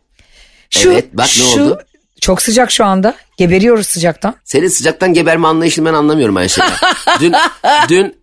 Evet, 0.84 1.04
bak 1.12 1.28
ne 1.38 1.62
oldu? 1.62 1.82
Çok 2.20 2.42
sıcak 2.42 2.70
şu 2.70 2.84
anda. 2.84 3.14
Geberiyoruz 3.36 3.86
sıcaktan. 3.86 4.34
Senin 4.44 4.68
sıcaktan 4.68 5.14
geberme 5.14 5.48
anlayışını 5.48 5.88
ben 5.88 5.94
anlamıyorum 5.94 6.36
Ayşe. 6.36 6.62
dün, 7.20 7.34
dün 7.88 8.19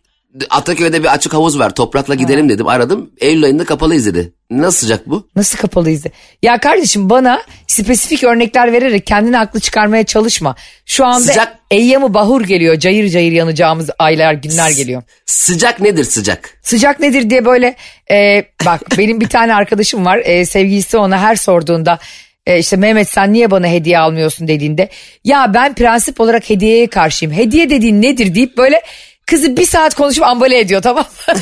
Ataköy'de 0.50 1.04
bir 1.04 1.14
açık 1.14 1.34
havuz 1.34 1.60
var. 1.60 1.76
Toprakla 1.76 2.16
gidelim 2.16 2.50
dedim. 2.50 2.68
Aradım. 2.68 3.12
Eylül 3.22 3.44
ayında 3.44 3.66
kapalıyız 3.66 4.06
dedi. 4.06 4.34
Nasıl 4.52 4.80
sıcak 4.80 5.10
bu? 5.10 5.28
Nasıl 5.36 5.58
kapalıyız? 5.58 6.04
de? 6.04 6.12
Ya 6.44 6.60
kardeşim 6.60 7.10
bana 7.10 7.42
spesifik 7.68 8.24
örnekler 8.24 8.74
vererek 8.74 9.06
kendini 9.08 9.36
haklı 9.36 9.60
çıkarmaya 9.60 10.04
çalışma. 10.04 10.56
Şu 10.86 11.06
anda 11.06 11.32
Sıcak- 11.32 11.58
Eyyamı 11.72 12.14
bahur 12.14 12.42
geliyor. 12.42 12.80
Cayır 12.80 13.10
cayır 13.10 13.32
yanacağımız 13.32 13.90
aylar 14.00 14.34
günler 14.34 14.72
geliyor. 14.72 15.04
Sıcak 15.26 15.80
nedir 15.80 16.04
sıcak? 16.04 16.50
Sıcak 16.62 17.00
nedir 17.00 17.30
diye 17.30 17.46
böyle 17.46 17.76
e, 18.12 18.46
bak 18.66 18.82
benim 18.98 19.22
bir 19.22 19.30
tane 19.30 19.56
arkadaşım 19.56 20.06
var 20.06 20.22
e, 20.24 20.46
sevgilisi 20.46 20.98
ona 20.98 21.20
her 21.20 21.36
sorduğunda 21.36 22.00
e, 22.46 22.60
işte 22.60 22.76
Mehmet 22.78 23.10
sen 23.10 23.34
niye 23.34 23.52
bana 23.52 23.68
hediye 23.68 24.00
almıyorsun 24.00 24.48
dediğinde 24.48 24.90
ya 25.24 25.54
ben 25.54 25.76
prensip 25.76 26.22
olarak 26.22 26.50
hediyeye 26.50 26.88
karşıyım 26.88 27.34
hediye 27.36 27.70
dediğin 27.70 28.02
nedir 28.02 28.36
deyip 28.36 28.58
böyle 28.58 28.82
kızı 29.28 29.58
bir 29.58 29.66
saat 29.66 29.96
konuşup 29.96 30.24
ambale 30.24 30.60
ediyor 30.60 30.82
tamam? 30.82 31.06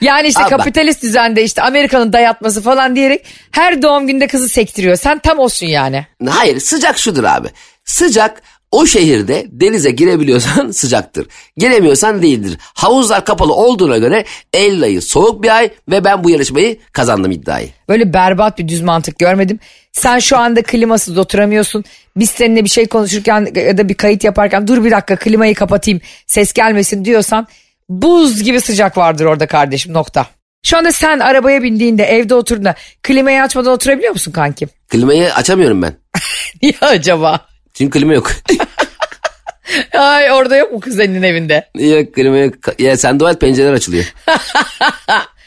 Yani 0.00 0.28
işte 0.28 0.42
Abi 0.44 0.50
bak. 0.50 0.58
kapitalist 0.58 1.02
düzende 1.02 1.42
işte 1.42 1.62
Amerika'nın 1.62 2.12
dayatması 2.12 2.62
falan 2.62 2.96
diyerek 2.96 3.26
her 3.50 3.82
doğum 3.82 4.06
günde 4.06 4.26
kızı 4.26 4.48
sektiriyor. 4.48 4.96
Sen 4.96 5.18
tam 5.18 5.38
olsun 5.38 5.66
yani. 5.66 6.06
Hayır 6.28 6.60
sıcak 6.60 6.98
şudur 6.98 7.24
abi. 7.24 7.48
Sıcak 7.84 8.42
o 8.76 8.86
şehirde 8.86 9.46
denize 9.50 9.90
girebiliyorsan 9.90 10.70
sıcaktır. 10.72 11.26
Giremiyorsan 11.56 12.22
değildir. 12.22 12.58
Havuzlar 12.60 13.24
kapalı 13.24 13.54
olduğuna 13.54 13.98
göre 13.98 14.24
Eylül 14.52 14.82
ayı 14.82 15.02
soğuk 15.02 15.42
bir 15.42 15.56
ay 15.56 15.70
ve 15.90 16.04
ben 16.04 16.24
bu 16.24 16.30
yarışmayı 16.30 16.78
kazandım 16.92 17.32
iddiayı. 17.32 17.68
Böyle 17.88 18.12
berbat 18.12 18.58
bir 18.58 18.68
düz 18.68 18.80
mantık 18.82 19.18
görmedim. 19.18 19.58
Sen 19.92 20.18
şu 20.18 20.38
anda 20.38 20.62
klimasız 20.62 21.18
oturamıyorsun. 21.18 21.84
Biz 22.16 22.30
seninle 22.30 22.64
bir 22.64 22.68
şey 22.68 22.86
konuşurken 22.86 23.48
ya 23.54 23.78
da 23.78 23.88
bir 23.88 23.94
kayıt 23.94 24.24
yaparken 24.24 24.66
dur 24.66 24.84
bir 24.84 24.90
dakika 24.90 25.16
klimayı 25.16 25.54
kapatayım 25.54 26.00
ses 26.26 26.52
gelmesin 26.52 27.04
diyorsan 27.04 27.46
buz 27.88 28.42
gibi 28.42 28.60
sıcak 28.60 28.96
vardır 28.96 29.24
orada 29.24 29.46
kardeşim 29.46 29.92
nokta. 29.92 30.26
Şu 30.62 30.78
anda 30.78 30.92
sen 30.92 31.18
arabaya 31.18 31.62
bindiğinde 31.62 32.04
evde 32.04 32.34
oturduğunda 32.34 32.74
klimayı 33.02 33.42
açmadan 33.42 33.72
oturabiliyor 33.72 34.12
musun 34.12 34.32
kankim? 34.32 34.68
Klimayı 34.88 35.34
açamıyorum 35.34 35.82
ben. 35.82 35.92
Niye 36.62 36.74
acaba? 36.80 37.46
Çünkü 37.78 37.98
klima 37.98 38.14
yok. 38.14 38.32
Ay 39.98 40.32
orada 40.32 40.56
yok 40.56 40.72
mu 40.72 40.80
kız 40.80 40.96
senin 40.96 41.22
evinde? 41.22 41.68
yok 41.74 42.14
klima 42.14 42.38
yok. 42.38 42.54
Ya 42.78 42.96
sen 42.96 43.20
dua 43.20 43.30
et 43.30 43.40
pencereler 43.40 43.72
açılıyor. 43.72 44.04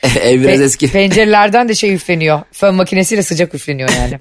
Ev 0.21 0.41
biraz 0.41 0.59
Pe- 0.59 0.63
eski. 0.63 0.91
Pencerelerden 0.91 1.69
de 1.69 1.75
şey 1.75 1.93
üfleniyor. 1.93 2.41
Fön 2.51 2.75
makinesiyle 2.75 3.23
sıcak 3.23 3.55
üfleniyor 3.55 3.89
yani. 3.89 4.19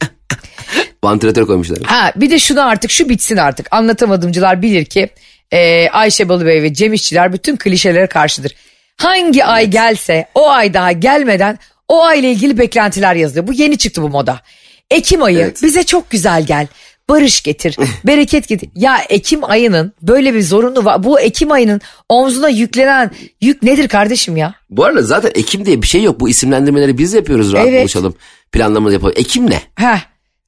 Vantilatör 1.05 1.47
koymuşlar. 1.47 1.79
Ha 1.85 2.13
bir 2.17 2.31
de 2.31 2.39
şunu 2.39 2.67
artık 2.69 2.91
şu 2.91 3.09
bitsin 3.09 3.37
artık. 3.37 3.67
Anlatamadımcılar 3.71 4.63
bilir 4.63 4.85
ki 4.85 5.09
e, 5.53 5.89
Ayşe 5.89 6.29
Balıbey 6.29 6.63
ve 6.63 6.75
Cem 6.75 6.93
İşçiler 6.93 7.33
bütün 7.33 7.57
klişelere 7.57 8.07
karşıdır. 8.07 8.53
Hangi 8.97 9.45
ay 9.45 9.67
gelse 9.67 10.29
o 10.35 10.51
ay 10.51 10.75
daha 10.75 10.93
gelmeden 10.93 11.59
o 11.89 12.05
ayla 12.05 12.29
ilgili 12.29 12.59
beklentiler 12.59 13.15
yazılıyor. 13.15 13.47
Bu 13.47 13.53
yeni 13.53 13.79
çıktı 13.79 14.03
bu 14.03 14.09
moda. 14.09 14.41
Ekim 14.91 15.23
ayı 15.23 15.39
Evet. 15.39 15.63
bize 15.63 15.83
çok 15.83 16.11
güzel 16.11 16.47
gel. 16.47 16.67
Barış 17.09 17.43
getir, 17.43 17.77
bereket 18.07 18.49
getir. 18.49 18.71
Ya 18.75 18.99
Ekim 19.09 19.45
ayının 19.51 19.93
böyle 20.03 20.35
bir 20.35 20.43
zorunlu 20.43 20.85
var. 20.85 21.05
Bu 21.05 21.21
Ekim 21.21 21.53
ayının 21.53 21.81
omzuna 22.09 22.49
yüklenen 22.49 23.11
yük 23.41 23.63
nedir 23.63 23.89
kardeşim 23.89 24.37
ya? 24.37 24.55
Bu 24.71 24.85
arada 24.85 25.03
zaten 25.03 25.31
Ekim 25.35 25.67
diye 25.67 25.83
bir 25.83 25.87
şey 25.87 26.03
yok. 26.03 26.21
Bu 26.21 26.29
isimlendirmeleri 26.29 26.99
biz 26.99 27.13
yapıyoruz 27.13 27.53
rahat 27.53 27.67
Evet. 27.69 27.81
buluşalım. 27.81 28.15
Planlama 28.53 28.93
yapalım. 28.93 29.15
Ekim 29.17 29.51
ne? 29.51 29.61
Heh, 29.75 30.01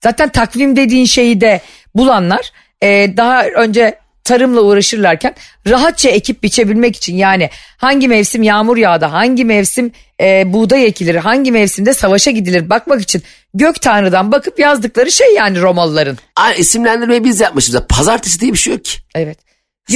zaten 0.02 0.28
takvim 0.28 0.76
dediğin 0.76 1.04
şeyi 1.04 1.40
de 1.40 1.60
bulanlar 1.94 2.52
e, 2.82 3.16
daha 3.16 3.44
önce 3.44 3.98
tarımla 4.24 4.60
uğraşırlarken 4.60 5.34
rahatça 5.66 6.08
ekip 6.08 6.42
biçebilmek 6.42 6.96
için 6.96 7.16
yani 7.16 7.50
hangi 7.76 8.08
mevsim 8.08 8.42
yağmur 8.42 8.76
yağdı, 8.76 9.04
hangi 9.04 9.44
mevsim 9.44 9.92
e, 10.20 10.52
buğday 10.52 10.86
ekilir, 10.86 11.14
hangi 11.14 11.52
mevsimde 11.52 11.94
savaşa 11.94 12.30
gidilir 12.30 12.70
bakmak 12.70 13.02
için 13.02 13.22
gök 13.54 13.82
tanrıdan 13.82 14.32
bakıp 14.32 14.58
yazdıkları 14.58 15.12
şey 15.12 15.34
yani 15.34 15.60
Romalıların. 15.60 16.18
Aa, 16.36 16.52
isimlendirmeyi 16.52 17.24
biz 17.24 17.40
yapmışız. 17.40 17.76
Pazartesi 17.88 18.40
diye 18.40 18.52
bir 18.52 18.58
şey 18.58 18.72
yok 18.72 18.84
ki. 18.84 18.98
Evet. 19.14 19.38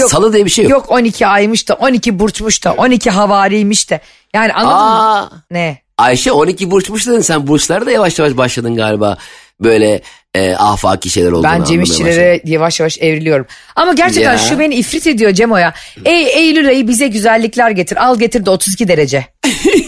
Salı 0.08 0.32
diye 0.32 0.44
bir 0.44 0.50
şey 0.50 0.64
yok. 0.64 0.70
Yok 0.72 0.90
12 0.90 1.26
aymış 1.26 1.68
da 1.68 1.74
12 1.74 2.18
burçmuş 2.18 2.64
da 2.64 2.72
12 2.72 3.10
havariymiş 3.10 3.90
de 3.90 4.00
yani 4.34 4.52
anladın 4.52 4.76
mı? 4.86 5.18
Aa, 5.20 5.30
Ne? 5.50 5.78
Ayşe 5.98 6.32
12 6.32 6.70
burçmuş 6.70 7.06
dedin 7.06 7.20
sen 7.20 7.46
burçlara 7.46 7.86
da 7.86 7.90
yavaş 7.90 8.18
yavaş 8.18 8.36
başladın 8.36 8.76
galiba. 8.76 9.16
Böyle 9.60 10.00
e, 10.34 10.54
afaki 10.54 11.10
şeyler 11.10 11.30
olduğunu 11.30 11.42
Ben 11.52 11.64
Cem. 11.64 11.82
İşçilere 11.82 12.40
yavaş 12.44 12.80
yavaş 12.80 12.98
evriliyorum. 12.98 13.46
Ama 13.76 13.92
gerçekten 13.92 14.32
Ya. 14.32 14.38
şu 14.38 14.58
beni 14.58 14.74
ifrit 14.74 15.06
ediyor 15.06 15.32
Cemo'ya. 15.32 15.74
Ey 16.04 16.26
Eylül 16.38 16.68
ayı 16.68 16.88
bize 16.88 17.06
güzellikler 17.08 17.70
getir. 17.70 18.04
Al 18.04 18.18
getir 18.18 18.46
de 18.46 18.50
32 18.50 18.88
derece. 18.88 19.26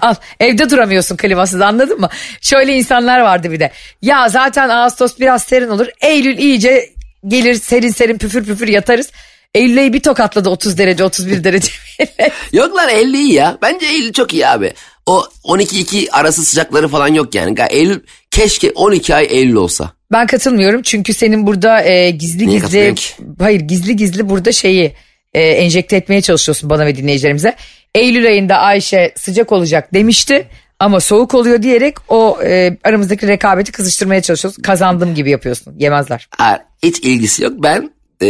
Al 0.00 0.14
evde 0.40 0.70
duramıyorsun 0.70 1.16
klimasız 1.16 1.60
anladın 1.60 2.00
mı? 2.00 2.08
Şöyle 2.40 2.76
insanlar 2.76 3.20
vardı 3.20 3.52
bir 3.52 3.60
de. 3.60 3.72
Ya 4.02 4.28
zaten 4.28 4.68
Ağustos 4.68 5.18
biraz 5.20 5.42
serin 5.42 5.68
olur. 5.68 5.86
Eylül 6.00 6.38
iyice 6.38 6.90
gelir 7.26 7.54
serin 7.54 7.90
serin 7.90 8.18
püfür 8.18 8.44
püfür 8.44 8.68
yatarız. 8.68 9.10
Eylül 9.54 9.78
ayı 9.78 9.92
bir 9.92 10.00
tokatladı 10.00 10.48
30 10.50 10.78
derece 10.78 11.04
31 11.04 11.44
derece. 11.44 11.72
Yok 12.52 12.76
lan 12.76 12.88
50 12.88 13.16
iyi 13.16 13.32
ya. 13.32 13.58
Bence 13.62 13.86
Eylül 13.86 14.12
çok 14.12 14.34
iyi 14.34 14.46
abi. 14.46 14.72
O 15.06 15.24
12-2 15.44 16.10
arası 16.10 16.44
sıcakları 16.44 16.88
falan 16.88 17.08
yok 17.08 17.34
yani. 17.34 17.56
Eylül 17.70 18.00
keşke 18.30 18.70
12 18.70 19.14
ay 19.14 19.26
Eylül 19.30 19.54
olsa. 19.54 19.92
Ben 20.12 20.26
katılmıyorum 20.26 20.82
çünkü 20.82 21.14
senin 21.14 21.46
burada 21.46 21.82
e, 21.82 22.10
gizli 22.10 22.46
Niye 22.46 22.58
gizli 22.58 22.94
hayır 23.38 23.60
gizli 23.60 23.96
gizli 23.96 24.28
burada 24.28 24.52
şeyi 24.52 24.94
e, 25.34 25.42
enjekte 25.42 25.96
etmeye 25.96 26.22
çalışıyorsun 26.22 26.70
bana 26.70 26.86
ve 26.86 26.96
dinleyicilerimize. 26.96 27.56
Eylül 27.94 28.26
ayında 28.26 28.56
Ayşe 28.56 29.12
sıcak 29.16 29.52
olacak 29.52 29.94
demişti 29.94 30.48
ama 30.78 31.00
soğuk 31.00 31.34
oluyor 31.34 31.62
diyerek 31.62 31.94
o 32.08 32.38
e, 32.44 32.76
aramızdaki 32.84 33.26
rekabeti 33.28 33.72
kızıştırmaya 33.72 34.22
çalışıyorsun. 34.22 34.62
Kazandım 34.62 35.14
gibi 35.14 35.30
yapıyorsun. 35.30 35.74
Yemezler. 35.78 36.28
Hayır, 36.38 36.60
hiç 36.82 36.98
ilgisi 36.98 37.44
yok. 37.44 37.52
Ben 37.56 37.90
e, 38.22 38.28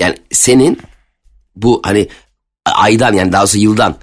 yani 0.00 0.14
senin 0.32 0.80
bu 1.56 1.80
hani 1.84 2.08
aydan 2.64 3.12
yani 3.12 3.32
daha 3.32 3.42
doğrusu 3.42 3.58
yıldan 3.58 3.96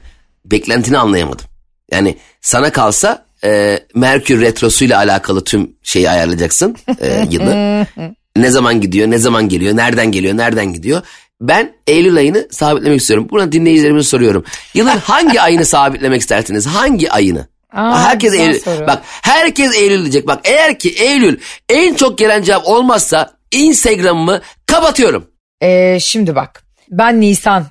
beklentini 0.45 0.97
anlayamadım. 0.97 1.45
Yani 1.91 2.17
sana 2.41 2.71
kalsa 2.71 3.25
e, 3.43 3.79
Merkür 3.95 4.41
Retrosu'yla 4.41 4.97
alakalı 4.97 5.43
tüm 5.43 5.71
şeyi 5.83 6.09
ayarlayacaksın 6.09 6.75
e, 7.01 7.27
yılı. 7.31 7.85
ne 8.37 8.49
zaman 8.49 8.81
gidiyor, 8.81 9.11
ne 9.11 9.17
zaman 9.17 9.49
geliyor, 9.49 9.75
nereden 9.75 10.11
geliyor, 10.11 10.37
nereden 10.37 10.73
gidiyor. 10.73 11.01
Ben 11.41 11.75
Eylül 11.87 12.17
ayını 12.17 12.47
sabitlemek 12.51 13.01
istiyorum. 13.01 13.27
Buna 13.31 13.51
dinleyicilerimize 13.51 14.09
soruyorum. 14.09 14.43
Yılın 14.73 14.97
hangi 15.03 15.41
ayını 15.41 15.65
sabitlemek 15.65 16.21
istersiniz? 16.21 16.65
Hangi 16.65 17.11
ayını? 17.11 17.47
Aa, 17.73 18.03
herkes 18.03 18.33
Eylül. 18.33 18.59
soru. 18.59 18.87
Bak 18.87 19.01
herkes 19.05 19.75
Eylül 19.75 20.01
diyecek. 20.01 20.27
Bak 20.27 20.39
eğer 20.43 20.79
ki 20.79 20.89
Eylül 20.89 21.39
en 21.69 21.93
çok 21.93 22.17
gelen 22.17 22.43
cevap 22.43 22.67
olmazsa 22.67 23.33
Instagram'ımı 23.51 24.41
kapatıyorum. 24.65 25.27
E, 25.61 25.99
şimdi 25.99 26.35
bak 26.35 26.63
ben 26.91 27.21
Nisan 27.21 27.65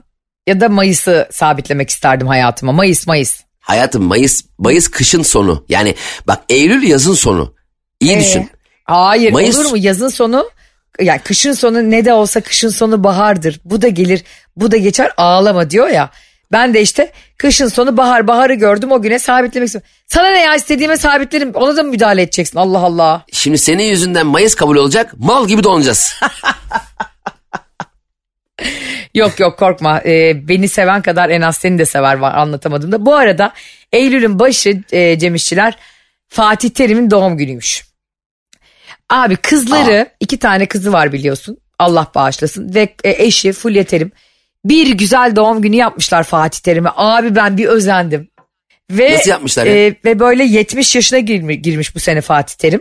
ya 0.47 0.61
da 0.61 0.69
Mayıs'ı 0.69 1.29
sabitlemek 1.33 1.91
isterdim 1.91 2.27
hayatıma. 2.27 2.73
Mayıs 2.73 3.07
Mayıs. 3.07 3.41
Hayatım 3.61 4.03
Mayıs 4.05 4.45
Mayıs 4.59 4.89
kışın 4.89 5.23
sonu. 5.23 5.65
Yani 5.69 5.95
bak 6.27 6.41
Eylül 6.49 6.83
yazın 6.83 7.15
sonu. 7.15 7.55
İyi 8.01 8.17
Ee, 8.17 8.21
düşün. 8.21 8.51
Hayır 8.85 9.33
Mayıs- 9.33 9.61
olur 9.61 9.71
mu 9.71 9.77
yazın 9.79 10.09
sonu 10.09 10.51
yani 11.01 11.21
kışın 11.21 11.53
sonu 11.53 11.91
ne 11.91 12.05
de 12.05 12.13
olsa 12.13 12.41
kışın 12.41 12.69
sonu 12.69 13.05
bahardır. 13.05 13.61
Bu 13.65 13.83
da 13.83 13.89
gelir 13.89 14.25
bu 14.57 14.71
da 14.71 14.77
geçer 14.77 15.13
ağlama 15.17 15.71
diyor 15.71 15.89
ya. 15.89 16.11
Ben 16.53 16.75
de 16.75 16.83
işte 16.83 17.13
kışın 17.39 17.69
sonu 17.69 17.97
bahar 17.97 18.27
baharı 18.27 18.55
gördüm 18.55 18.93
o 18.93 19.03
güne 19.03 19.19
sabitlemek 19.19 19.67
istiyorum. 19.67 19.89
Sana 20.07 20.29
ne 20.29 20.41
ya 20.41 20.55
istediğime 20.55 20.97
sabitlerim 20.97 21.51
ona 21.55 21.77
da 21.77 21.83
mı 21.83 21.91
müdahale 21.91 22.23
edeceksin 22.23 22.59
Allah 22.59 22.79
Allah. 22.79 23.25
Şimdi 23.33 23.59
senin 23.59 23.85
yüzünden 23.85 24.27
Mayıs 24.27 24.55
kabul 24.55 24.77
olacak. 24.77 25.15
Mal 25.19 25.49
gibi 25.49 25.65
donacağız. 25.65 26.15
Yok 29.15 29.41
yok 29.41 29.59
korkma 29.59 30.01
Ee, 30.05 30.49
beni 30.49 30.69
seven 30.69 31.03
kadar 31.03 31.31
en 31.31 31.41
az 31.41 31.57
seni 31.57 31.79
de 31.79 31.87
sever 31.87 32.17
var 32.17 32.35
anlatamadım 32.35 32.93
da. 32.93 33.07
Bu 33.07 33.15
arada 33.15 33.53
Eylül'ün 33.93 34.39
başı 34.39 34.83
e, 34.93 35.19
Cem 35.19 35.35
İşçiler 35.35 35.77
Fatih 36.29 36.71
Terim'in 36.71 37.11
doğum 37.11 37.37
günüymüş. 37.37 37.85
Abi 39.11 39.37
kızları 39.37 40.09
iki 40.21 40.39
tane 40.39 40.67
kızı 40.67 40.93
var 40.93 41.13
biliyorsun 41.13 41.59
Allah 41.79 42.07
bağışlasın 42.15 42.75
ve 42.75 42.95
e, 43.05 43.25
eşi 43.25 43.53
Fulya 43.53 43.85
Terim 43.85 44.13
bir 44.65 44.91
güzel 44.93 45.37
doğum 45.37 45.63
günü 45.63 45.77
yapmışlar 45.77 46.23
Fatih 46.25 46.61
Terim'e. 46.61 46.91
Abi 46.97 47.35
ben 47.35 47.59
bir 47.59 47.67
özendim. 47.67 48.29
Ve, 48.91 49.15
Nasıl 49.15 49.31
yapmışlar 49.31 49.67
ya? 49.67 49.87
e, 49.87 49.95
ve 50.05 50.19
böyle 50.19 50.45
70 50.45 50.95
yaşına 50.95 51.19
girmiş, 51.19 51.57
girmiş 51.63 51.95
bu 51.95 52.01
sene 52.01 52.21
Fatih 52.21 52.55
Terim. 52.55 52.81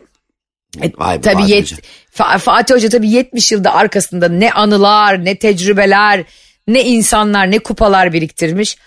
Vay 0.98 1.18
be 1.18 1.22
Tabii 1.22 1.42
Fatih 1.42 1.56
yet- 1.56 1.62
Hoca. 1.62 1.78
Fa- 2.18 2.40
Fatih 2.40 2.76
Hoca 2.76 2.90
tabii 2.90 3.10
70 3.10 3.52
yılda 3.52 3.74
arkasında 3.74 4.28
ne 4.30 4.52
anılar, 4.52 5.26
ne 5.26 5.36
tecrübeler, 5.36 6.24
ne 6.68 6.84
insanlar, 6.84 7.52
ne 7.52 7.60
kupalar 7.60 8.14
biriktirmiş. 8.14 8.78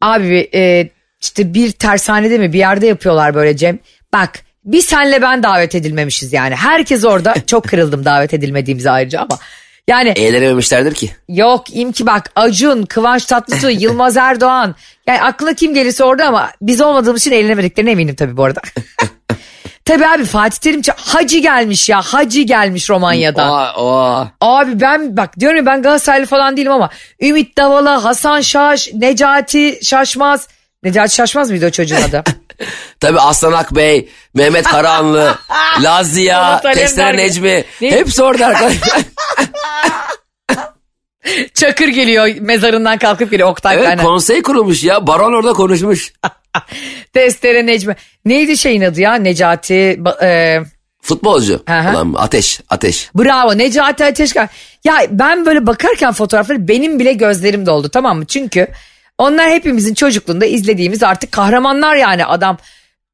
Abi 0.00 0.50
e, 0.54 0.88
işte 1.20 1.54
bir 1.54 1.70
tersanede 1.72 2.38
mi 2.38 2.52
bir 2.52 2.58
yerde 2.58 2.86
yapıyorlar 2.86 3.34
böyle 3.34 3.56
Cem. 3.56 3.78
Bak 4.12 4.38
bir 4.66 4.80
senle 4.80 5.22
ben 5.22 5.42
davet 5.42 5.74
edilmemişiz 5.74 6.32
yani. 6.32 6.54
Herkes 6.54 7.04
orada 7.04 7.34
çok 7.46 7.64
kırıldım 7.64 8.04
davet 8.04 8.34
edilmediğimize 8.34 8.90
ayrıca 8.90 9.20
ama. 9.20 9.38
Yani 9.88 10.08
Eğlenememişlerdir 10.08 10.94
ki. 10.94 11.10
Yok 11.28 11.64
imki 11.76 12.06
bak 12.06 12.30
Acun, 12.36 12.82
Kıvanç 12.82 13.24
Tatlıtuğ, 13.24 13.70
Yılmaz 13.80 14.16
Erdoğan. 14.16 14.74
Yani 15.06 15.22
aklına 15.22 15.54
kim 15.54 15.74
gelirse 15.74 16.04
orada 16.04 16.26
ama 16.26 16.50
biz 16.62 16.80
olmadığımız 16.80 17.20
için 17.20 17.32
eğlenemediklerine 17.32 17.90
eminim 17.90 18.14
tabii 18.14 18.36
bu 18.36 18.44
arada. 18.44 18.60
tabii 19.84 20.06
abi 20.06 20.24
Fatih 20.24 20.58
Terim 20.58 20.82
Hacı 20.96 21.38
gelmiş 21.38 21.88
ya 21.88 22.02
Hacı 22.02 22.42
gelmiş 22.42 22.90
Romanya'dan. 22.90 23.48
Aa, 23.48 24.26
Abi 24.40 24.80
ben 24.80 25.16
bak 25.16 25.40
diyorum 25.40 25.56
ya 25.56 25.66
ben 25.66 25.82
Galatasaraylı 25.82 26.26
falan 26.26 26.56
değilim 26.56 26.72
ama 26.72 26.90
Ümit 27.22 27.58
Davala, 27.58 28.04
Hasan 28.04 28.40
Şaş, 28.40 28.90
Necati 28.94 29.78
Şaşmaz. 29.82 30.48
Necati 30.82 31.14
Şaşmaz 31.14 31.50
mıydı 31.50 31.66
o 31.66 31.70
çocuğun 31.70 32.02
adı? 32.08 32.24
Tabii 33.00 33.20
Aslan 33.20 33.52
Akbey, 33.52 34.08
Mehmet 34.34 34.64
Karahanlı, 34.64 35.34
Lazia, 35.82 36.60
Testere. 36.60 37.16
Necmi. 37.16 37.64
Ne? 37.80 37.90
Hepsi 37.90 38.22
orada 38.22 38.46
arkadaşlar. 38.46 39.00
Çakır 41.54 41.88
geliyor 41.88 42.28
mezarından 42.40 42.98
kalkıp 42.98 43.30
geliyor 43.30 43.48
Oktay 43.48 43.74
evet 43.76 43.86
Kaynak. 43.86 44.04
konsey 44.04 44.42
kurulmuş 44.42 44.84
ya. 44.84 45.06
Baron 45.06 45.32
orada 45.32 45.52
konuşmuş. 45.52 46.12
Testere 47.12 47.66
Necmi. 47.66 47.96
Neydi 48.24 48.56
şeyin 48.56 48.82
adı 48.82 49.00
ya 49.00 49.14
Necati... 49.14 50.00
e, 50.22 50.58
Futbolcu. 51.02 51.62
Ulan 51.68 52.14
ateş, 52.18 52.60
ateş. 52.68 53.10
Bravo 53.14 53.58
Necati 53.58 54.04
Ateşkan. 54.04 54.48
Ya 54.84 55.06
ben 55.10 55.46
böyle 55.46 55.66
bakarken 55.66 56.12
fotoğrafları 56.12 56.68
benim 56.68 56.98
bile 56.98 57.12
gözlerim 57.12 57.66
doldu 57.66 57.88
tamam 57.88 58.18
mı? 58.18 58.26
Çünkü 58.26 58.68
onlar 59.18 59.50
hepimizin 59.50 59.94
çocukluğunda 59.94 60.46
izlediğimiz 60.46 61.02
artık 61.02 61.32
kahramanlar 61.32 61.96
yani 61.96 62.24
adam 62.24 62.58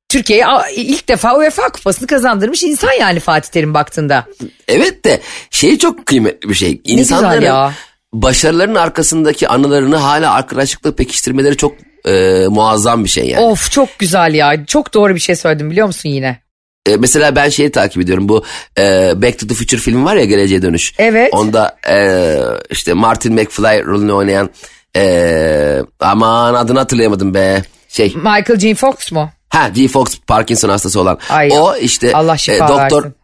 Türkiye'ye 0.09 0.47
ilk 0.77 1.09
defa 1.09 1.37
UEFA 1.37 1.69
kupasını 1.69 2.07
kazandırmış 2.07 2.62
insan 2.62 2.93
yani 2.93 3.21
Fatih 3.21 3.51
Terim 3.51 3.75
baktığında. 3.75 4.27
Evet 4.69 5.05
de 5.05 5.21
şey 5.51 5.79
çok 5.79 6.07
kıymetli 6.07 6.49
bir 6.49 6.55
şey. 6.55 6.81
İnsanların 6.85 7.73
başarılarının 8.12 8.75
arkasındaki 8.75 9.49
anılarını 9.49 9.97
hala 9.97 10.33
arkadaşlıkla 10.33 10.95
pekiştirmeleri 10.95 11.57
çok 11.57 11.73
e, 12.05 12.45
muazzam 12.49 13.05
bir 13.05 13.09
şey 13.09 13.29
yani. 13.29 13.45
Of 13.45 13.71
çok 13.71 13.99
güzel 13.99 14.35
ya. 14.35 14.67
Çok 14.67 14.95
doğru 14.95 15.15
bir 15.15 15.21
şey 15.21 15.37
söyledim 15.37 15.71
biliyor 15.71 15.87
musun 15.87 16.09
yine? 16.09 16.43
E, 16.87 16.97
mesela 16.97 17.37
ben 17.37 17.49
şeyi 17.49 17.71
takip 17.71 18.03
ediyorum. 18.03 18.29
Bu 18.29 18.45
e, 18.79 19.12
Back 19.23 19.38
to 19.38 19.47
the 19.47 19.55
Future 19.55 19.81
filmi 19.81 20.05
var 20.05 20.17
ya 20.17 20.25
Geleceğe 20.25 20.62
Dönüş. 20.62 20.95
Evet. 20.99 21.35
Onda 21.35 21.79
e, 21.91 22.37
işte 22.71 22.93
Martin 22.93 23.35
McFly 23.35 23.85
rolünü 23.85 24.12
oynayan 24.12 24.51
e, 24.96 25.83
aman 26.00 26.55
adını 26.55 26.78
hatırlayamadım 26.78 27.35
be. 27.35 27.62
Şey 27.88 28.14
Michael 28.14 28.59
Jean 28.59 28.74
Fox 28.74 29.12
mu? 29.12 29.31
ha 29.52 29.68
G. 29.68 29.88
Fox 29.88 30.20
Parkinson 30.26 30.68
hastası 30.68 31.00
olan. 31.00 31.18
Ay, 31.28 31.48
o 31.52 31.76
işte 31.76 32.12
Allah 32.14 32.37
şifa 32.37 32.68
doktor 32.68 33.05
versin. 33.05 33.16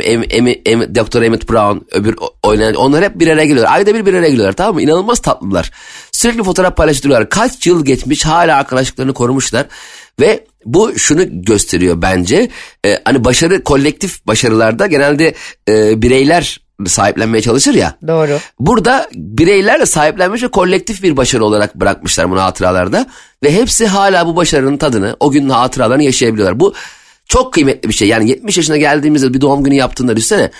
Em, 0.00 0.24
em, 0.30 0.56
em, 0.66 0.94
Doktor 0.94 1.22
Emmett 1.22 1.50
Brown 1.50 1.78
öbür 1.92 2.16
oynayan 2.42 2.74
onlar 2.74 3.04
hep 3.04 3.20
bir 3.20 3.28
araya 3.28 3.46
geliyorlar. 3.46 3.74
Ayda 3.74 3.94
bir 3.94 4.06
bir 4.06 4.14
araya 4.14 4.28
geliyorlar 4.28 4.52
tamam 4.52 4.74
mı? 4.74 4.82
İnanılmaz 4.82 5.20
tatlılar. 5.20 5.70
Sürekli 6.12 6.42
fotoğraf 6.42 6.76
paylaştırıyorlar. 6.76 7.28
Kaç 7.28 7.66
yıl 7.66 7.84
geçmiş 7.84 8.24
hala 8.24 8.56
arkadaşlıklarını 8.56 9.14
korumuşlar. 9.14 9.66
Ve 10.20 10.44
bu 10.64 10.98
şunu 10.98 11.42
gösteriyor 11.42 12.02
bence. 12.02 12.50
E, 12.86 12.98
hani 13.04 13.24
başarı 13.24 13.64
kolektif 13.64 14.26
başarılarda 14.26 14.86
genelde 14.86 15.34
e, 15.68 16.02
bireyler 16.02 16.60
sahiplenmeye 16.86 17.42
çalışır 17.42 17.74
ya. 17.74 17.94
Doğru. 18.06 18.38
Burada 18.60 19.08
bireyler 19.14 19.80
de 19.80 19.86
sahiplenmiş 19.86 20.42
ve 20.42 20.48
kolektif 20.48 21.02
bir 21.02 21.16
başarı 21.16 21.44
olarak 21.44 21.74
bırakmışlar 21.74 22.30
bunu 22.30 22.40
hatıralarda. 22.42 23.06
Ve 23.42 23.52
hepsi 23.54 23.86
hala 23.86 24.26
bu 24.26 24.36
başarının 24.36 24.76
tadını, 24.76 25.16
o 25.20 25.30
günün 25.30 25.48
hatıralarını 25.48 26.02
yaşayabiliyorlar. 26.02 26.60
Bu 26.60 26.74
çok 27.28 27.52
kıymetli 27.52 27.88
bir 27.88 27.94
şey. 27.94 28.08
Yani 28.08 28.28
70 28.30 28.56
yaşına 28.56 28.76
geldiğimizde 28.76 29.34
bir 29.34 29.40
doğum 29.40 29.64
günü 29.64 29.74
yaptığında 29.74 30.16
düşünsene. 30.16 30.50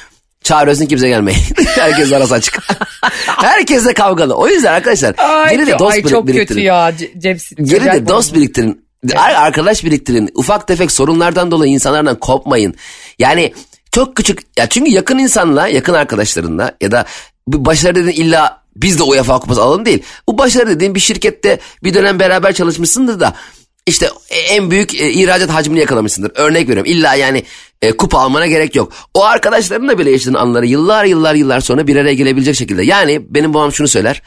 Çağırıyorsun 0.42 0.86
kimse 0.86 1.08
gelmeyin. 1.08 1.40
Herkes 1.66 2.12
arası 2.12 2.34
açık. 2.34 2.58
Herkes 3.26 3.84
de 3.86 3.94
kavgalı. 3.94 4.34
O 4.34 4.48
yüzden 4.48 4.72
arkadaşlar 4.72 5.14
Ay, 5.18 5.56
geri 5.56 5.66
de 5.66 5.78
dost 5.78 5.92
ay 5.92 5.98
birik- 5.98 6.10
çok 6.10 6.26
biriktirin. 6.26 6.46
kötü 6.46 6.60
ya 6.60 6.90
Ce- 6.90 7.20
Cem. 7.20 7.36
Geri 7.66 7.84
de 7.84 8.08
dost 8.08 8.30
oldu. 8.32 8.38
biriktirin. 8.40 8.84
Ar- 9.16 9.34
Arkadaş 9.34 9.84
biriktirin. 9.84 10.30
Ufak 10.34 10.66
tefek 10.66 10.92
sorunlardan 10.92 11.50
dolayı 11.50 11.72
insanlardan 11.72 12.18
kopmayın. 12.18 12.74
Yani 13.18 13.52
çok 13.94 14.16
küçük 14.16 14.38
ya 14.58 14.68
çünkü 14.68 14.90
yakın 14.90 15.18
insanla, 15.18 15.68
yakın 15.68 15.94
arkadaşlarınla 15.94 16.72
ya 16.80 16.90
da 16.90 17.04
başarı 17.46 17.94
dediğin 17.94 18.26
illa 18.26 18.62
biz 18.76 18.98
de 18.98 19.02
UEFA 19.02 19.40
kupası 19.40 19.62
alalım 19.62 19.86
değil. 19.86 20.02
Bu 20.28 20.38
başarı 20.38 20.70
dediğin 20.70 20.94
bir 20.94 21.00
şirkette 21.00 21.58
bir 21.84 21.94
dönem 21.94 22.18
beraber 22.18 22.52
çalışmışsındır 22.52 23.20
da 23.20 23.34
işte 23.86 24.10
en 24.30 24.70
büyük 24.70 24.94
e, 24.94 25.10
ihracat 25.10 25.50
hacmini 25.50 25.80
yakalamışsındır. 25.80 26.32
Örnek 26.34 26.68
veriyorum. 26.68 26.92
İlla 26.92 27.14
yani 27.14 27.44
e, 27.82 27.92
kupa 27.92 28.18
almana 28.18 28.46
gerek 28.46 28.76
yok. 28.76 28.92
O 29.14 29.24
arkadaşlarınla 29.24 29.98
bile 29.98 30.10
yaşadığın 30.10 30.34
anları 30.34 30.66
yıllar 30.66 31.04
yıllar 31.04 31.34
yıllar 31.34 31.60
sonra 31.60 31.86
bir 31.86 31.96
araya 31.96 32.14
gelebilecek 32.14 32.54
şekilde. 32.54 32.84
Yani 32.84 33.26
benim 33.30 33.54
babam 33.54 33.72
şunu 33.72 33.88
söyler. 33.88 34.22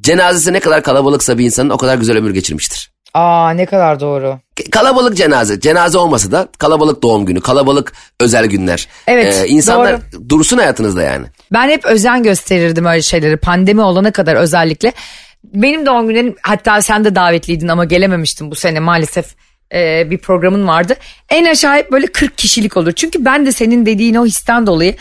Cenazesi 0.00 0.52
ne 0.52 0.60
kadar 0.60 0.82
kalabalıksa 0.82 1.38
bir 1.38 1.44
insanın 1.44 1.70
o 1.70 1.76
kadar 1.76 1.98
güzel 1.98 2.16
ömür 2.16 2.34
geçirmiştir. 2.34 2.89
Aa 3.14 3.50
ne 3.50 3.66
kadar 3.66 4.00
doğru. 4.00 4.38
Kalabalık 4.70 5.16
cenaze. 5.16 5.60
Cenaze 5.60 5.98
olmasa 5.98 6.32
da 6.32 6.48
kalabalık 6.58 7.02
doğum 7.02 7.26
günü, 7.26 7.40
kalabalık 7.40 7.92
özel 8.20 8.46
günler. 8.46 8.88
Evet, 9.06 9.44
insanlar 9.46 10.00
dursun 10.28 10.58
hayatınızda 10.58 11.02
yani. 11.02 11.26
Ben 11.52 11.68
hep 11.68 11.84
özen 11.84 12.22
gösterirdim 12.22 12.84
öyle 12.84 13.02
şeyleri. 13.02 13.36
Pandemi 13.36 13.80
olana 13.80 14.10
kadar 14.10 14.36
özellikle. 14.36 14.92
Benim 15.44 15.86
doğum 15.86 16.08
günlerim 16.08 16.36
hatta 16.42 16.82
sen 16.82 17.04
de 17.04 17.14
davetliydin 17.14 17.68
ama 17.68 17.84
gelememiştin 17.84 18.50
bu 18.50 18.54
sene 18.54 18.80
maalesef 18.80 19.34
e, 19.74 20.10
bir 20.10 20.18
programın 20.18 20.68
vardı. 20.68 20.96
En 21.28 21.44
aşağı 21.44 21.74
hep 21.74 21.92
böyle 21.92 22.06
40 22.06 22.38
kişilik 22.38 22.76
olur. 22.76 22.92
Çünkü 22.92 23.24
ben 23.24 23.46
de 23.46 23.52
senin 23.52 23.86
dediğin 23.86 24.14
o 24.14 24.26
histen 24.26 24.66
dolayı 24.66 24.96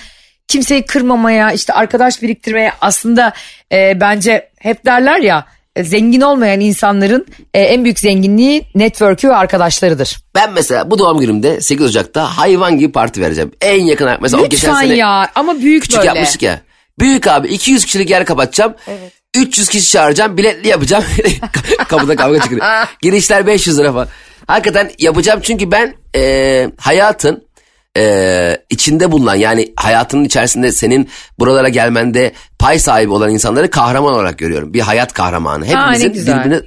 kimseyi 0.48 0.86
kırmamaya 0.86 1.52
işte 1.52 1.74
arkadaş 1.74 2.22
biriktirmeye 2.22 2.72
aslında 2.82 3.34
e, 3.72 4.02
bence 4.02 4.50
hep 4.60 4.86
derler 4.86 5.20
ya 5.20 5.46
zengin 5.84 6.22
olmayan 6.22 6.60
insanların 6.60 7.26
e, 7.54 7.62
en 7.62 7.84
büyük 7.84 8.00
zenginliği 8.00 8.66
network'ü 8.76 9.30
ve 9.30 9.36
arkadaşlarıdır. 9.36 10.18
Ben 10.36 10.54
mesela 10.54 10.92
bu 10.92 11.00
doğum 11.00 11.20
günümde 11.20 11.62
8 11.62 11.86
Ocak'ta 11.86 12.38
hayvan 12.38 12.78
gibi 12.78 12.92
parti 12.92 13.22
vereceğim. 13.22 13.52
En 13.62 13.82
yakın 13.84 14.10
mesela 14.22 14.44
o 14.44 14.50
geçen 14.50 14.70
Lütfen 14.70 14.88
sene 14.88 14.98
ya 14.98 15.30
ama 15.36 15.60
büyük 15.62 15.82
küçük 15.84 15.98
böyle. 15.98 16.08
yapmıştık 16.08 16.42
ya. 16.42 16.62
Büyük 17.00 17.28
abi 17.28 17.48
200 17.48 17.86
kişilik 17.86 18.10
yer 18.10 18.26
kapatacağım. 18.26 18.74
300 19.36 19.70
kişi 19.70 19.92
çağıracağım 19.92 20.38
biletli 20.38 20.68
yapacağım. 20.68 21.04
Kapıda 21.88 22.16
kavga 22.16 22.40
çıkıyor. 22.42 22.66
Girişler 23.02 23.48
500 23.48 23.80
lira 23.80 23.94
falan. 23.94 24.08
Hakikaten 24.48 24.92
yapacağım 25.00 25.40
çünkü 25.44 25.72
ben 25.72 25.94
e, 26.16 26.72
hayatın 26.78 27.44
e, 27.98 28.58
içinde 28.70 29.12
bulunan 29.12 29.36
yani 29.36 29.74
hayatının 29.76 30.24
içerisinde 30.24 30.72
senin 30.72 31.10
buralara 31.40 31.70
gelmende 31.70 32.34
pay 32.60 32.80
sahibi 32.80 33.12
olan 33.12 33.32
insanları 33.32 33.70
kahraman 33.70 34.14
olarak 34.14 34.38
görüyorum. 34.38 34.74
Bir 34.74 34.80
hayat 34.80 35.14
kahramanı. 35.14 35.66
Hepimizin 35.66 36.14
birbirine 36.38 36.62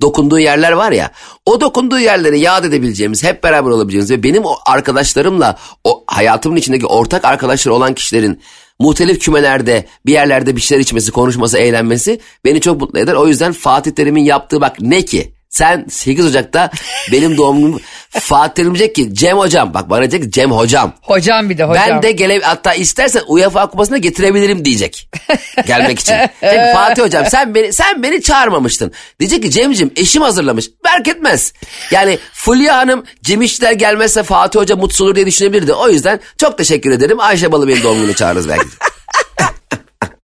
dokunduğu 0.00 0.38
yerler 0.38 0.72
var 0.72 0.92
ya. 0.92 1.10
O 1.46 1.60
dokunduğu 1.60 1.98
yerleri 1.98 2.40
yad 2.40 2.64
edebileceğimiz, 2.64 3.24
hep 3.24 3.44
beraber 3.44 3.70
olabileceğimiz 3.70 4.10
ve 4.10 4.22
benim 4.22 4.44
o 4.44 4.56
arkadaşlarımla 4.66 5.58
o 5.84 6.04
hayatımın 6.06 6.56
içindeki 6.56 6.86
ortak 6.86 7.24
arkadaşları 7.24 7.74
olan 7.74 7.94
kişilerin 7.94 8.40
muhtelif 8.78 9.20
kümelerde 9.20 9.86
bir 10.06 10.12
yerlerde 10.12 10.56
bir 10.56 10.60
şeyler 10.60 10.82
içmesi, 10.82 11.12
konuşması, 11.12 11.58
eğlenmesi 11.58 12.20
beni 12.44 12.60
çok 12.60 12.80
mutlu 12.80 12.98
eder. 12.98 13.14
O 13.14 13.26
yüzden 13.26 13.52
Fatih 13.52 13.90
Terim'in 13.90 14.24
yaptığı 14.24 14.60
bak 14.60 14.76
ne 14.80 15.02
ki? 15.02 15.35
Sen 15.56 15.86
8 15.88 16.26
Ocak'ta 16.26 16.70
benim 17.12 17.36
doğum 17.36 17.60
günüm 17.60 17.80
Fatih 18.10 18.64
diyecek 18.64 18.94
ki 18.94 19.14
Cem 19.14 19.38
hocam 19.38 19.74
bak 19.74 19.90
bana 19.90 20.00
diyecek 20.00 20.22
ki 20.22 20.30
Cem 20.30 20.50
hocam. 20.50 20.92
Hocam 21.02 21.50
bir 21.50 21.58
de 21.58 21.64
hocam. 21.64 21.84
Ben 21.88 22.02
de 22.02 22.12
gele 22.12 22.40
hatta 22.40 22.74
istersen 22.74 23.22
UEFA 23.26 23.70
kupasına 23.70 23.98
getirebilirim 23.98 24.64
diyecek. 24.64 25.10
Gelmek 25.66 26.00
için. 26.00 26.14
Diyecek 26.42 26.60
ki, 26.60 26.72
Fatih 26.74 27.02
hocam 27.02 27.24
sen 27.30 27.54
beni 27.54 27.72
sen 27.72 28.02
beni 28.02 28.22
çağırmamıştın. 28.22 28.92
Diyecek 29.20 29.42
ki 29.42 29.50
Cem'cim 29.50 29.92
eşim 29.96 30.22
hazırlamış. 30.22 30.70
Berk 30.84 31.08
etmez. 31.08 31.52
Yani 31.90 32.18
Fulya 32.32 32.76
Hanım 32.76 33.04
Cem 33.22 33.42
İşçiler 33.42 33.72
gelmezse 33.72 34.22
Fatih 34.22 34.60
hoca 34.60 34.76
mutsuz 34.76 35.00
olur 35.00 35.14
diye 35.14 35.26
düşünebilirdi. 35.26 35.72
O 35.72 35.88
yüzden 35.88 36.20
çok 36.38 36.58
teşekkür 36.58 36.90
ederim. 36.90 37.20
Ayşe 37.20 37.52
Balı 37.52 37.68
benim 37.68 37.82
doğum 37.82 38.00
günü 38.00 38.14
çağırırız 38.14 38.48
belki. 38.48 38.66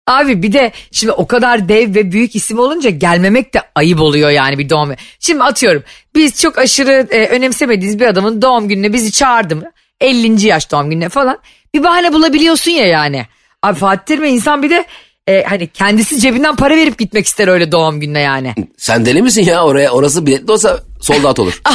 Abi 0.08 0.42
bir 0.42 0.52
de 0.52 0.72
şimdi 0.92 1.12
o 1.12 1.26
kadar 1.26 1.68
dev 1.68 1.94
ve 1.94 2.12
büyük 2.12 2.36
isim 2.36 2.58
olunca 2.58 2.90
gelmemek 2.90 3.54
de 3.54 3.62
ayıp 3.74 4.00
oluyor 4.00 4.30
yani 4.30 4.58
bir 4.58 4.70
doğum. 4.70 4.94
Şimdi 5.20 5.42
atıyorum 5.42 5.82
biz 6.14 6.42
çok 6.42 6.58
aşırı 6.58 7.06
e, 7.10 7.26
önemsemediğimiz 7.26 8.00
bir 8.00 8.06
adamın 8.06 8.42
doğum 8.42 8.68
gününe 8.68 8.92
bizi 8.92 9.12
çağırdı 9.12 9.56
mı? 9.56 9.70
50. 10.00 10.46
yaş 10.46 10.70
doğum 10.70 10.90
gününe 10.90 11.08
falan. 11.08 11.38
Bir 11.74 11.82
bahane 11.82 12.12
bulabiliyorsun 12.12 12.70
ya 12.70 12.86
yani. 12.86 13.26
Abi 13.62 13.78
Fatih 13.78 14.04
Terim'e 14.04 14.30
insan 14.30 14.62
bir 14.62 14.70
de 14.70 14.84
e, 15.28 15.44
hani 15.48 15.66
kendisi 15.66 16.20
cebinden 16.20 16.56
para 16.56 16.76
verip 16.76 16.98
gitmek 16.98 17.26
ister 17.26 17.48
öyle 17.48 17.72
doğum 17.72 18.00
gününe 18.00 18.20
yani. 18.20 18.54
sen 18.76 19.06
deli 19.06 19.22
misin 19.22 19.42
ya 19.42 19.64
oraya 19.64 19.90
orası 19.90 20.26
biletli 20.26 20.52
olsa 20.52 20.80
soldat 21.00 21.38
olur. 21.38 21.60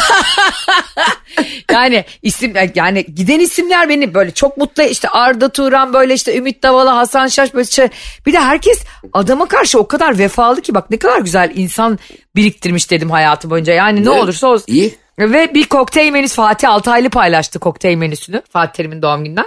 Yani 1.71 2.05
isim 2.21 2.53
yani 2.75 3.05
giden 3.15 3.39
isimler 3.39 3.89
beni 3.89 4.13
böyle 4.13 4.31
çok 4.31 4.57
mutlu 4.57 4.83
işte 4.83 5.09
Arda 5.09 5.49
Turan 5.49 5.93
böyle 5.93 6.13
işte 6.13 6.37
Ümit 6.37 6.63
Davala 6.63 6.95
Hasan 6.97 7.27
Şaş 7.27 7.53
böyle 7.53 7.69
şey. 7.69 7.87
Bir 8.25 8.33
de 8.33 8.39
herkes 8.39 8.83
adama 9.13 9.45
karşı 9.45 9.79
o 9.79 9.87
kadar 9.87 10.17
vefalı 10.17 10.61
ki 10.61 10.73
bak 10.75 10.89
ne 10.91 10.97
kadar 10.97 11.19
güzel 11.19 11.51
insan 11.55 11.99
biriktirmiş 12.35 12.91
dedim 12.91 13.11
hayatı 13.11 13.49
boyunca. 13.49 13.73
Yani 13.73 14.05
ne 14.05 14.09
Evet, 14.09 14.23
olursa 14.23 14.47
olsun. 14.47 14.65
iyi. 14.67 14.95
Ve 15.19 15.53
bir 15.53 15.63
kokteyl 15.63 16.11
menüsü 16.11 16.35
Fatih 16.35 16.69
Altaylı 16.69 17.09
paylaştı 17.09 17.59
kokteyl 17.59 17.97
menüsünü 17.97 18.41
Fatih 18.51 18.73
Terim'in 18.73 19.01
doğum 19.01 19.23
gününden. 19.23 19.45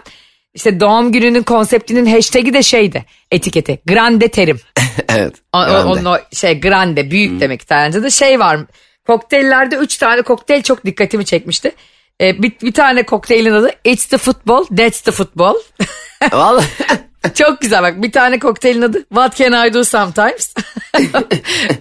İşte 0.56 0.80
doğum 0.80 1.12
gününün 1.12 1.42
konseptinin 1.42 2.06
hashtag'i 2.06 2.54
de 2.54 2.62
şeydi 2.62 3.04
etiketi 3.30 3.78
Grande 3.86 4.28
Terim. 4.28 4.60
evet. 5.08 5.34
O, 5.52 5.58
grande. 5.58 5.84
onun 5.84 6.04
o 6.04 6.18
şey 6.32 6.60
grande 6.60 7.10
büyük 7.10 7.40
demek 7.40 7.62
İtalyanca'da 7.62 8.10
şey 8.10 8.40
var 8.40 8.58
kokteyllerde 9.06 9.76
üç 9.76 9.96
tane 9.96 10.22
kokteyl 10.22 10.62
çok 10.62 10.84
dikkatimi 10.84 11.24
çekmişti. 11.24 11.72
Ee, 12.20 12.42
bir, 12.42 12.52
bir 12.62 12.72
tane 12.72 13.02
kokteylin 13.02 13.52
adı 13.52 13.70
It's 13.84 14.06
the 14.06 14.18
football, 14.18 14.64
that's 14.76 15.00
the 15.00 15.12
football. 15.12 15.54
Vallahi. 16.32 16.66
çok 17.34 17.60
güzel 17.60 17.82
bak 17.82 18.02
bir 18.02 18.12
tane 18.12 18.38
kokteylin 18.38 18.82
adı 18.82 18.98
What 19.08 19.36
can 19.36 19.68
I 19.68 19.74
do 19.74 19.84
sometimes. 19.84 20.54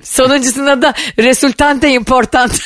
Sonuncusunun 0.03 0.67
adı 0.67 0.93
Resultante 1.17 1.89
important. 1.89 2.59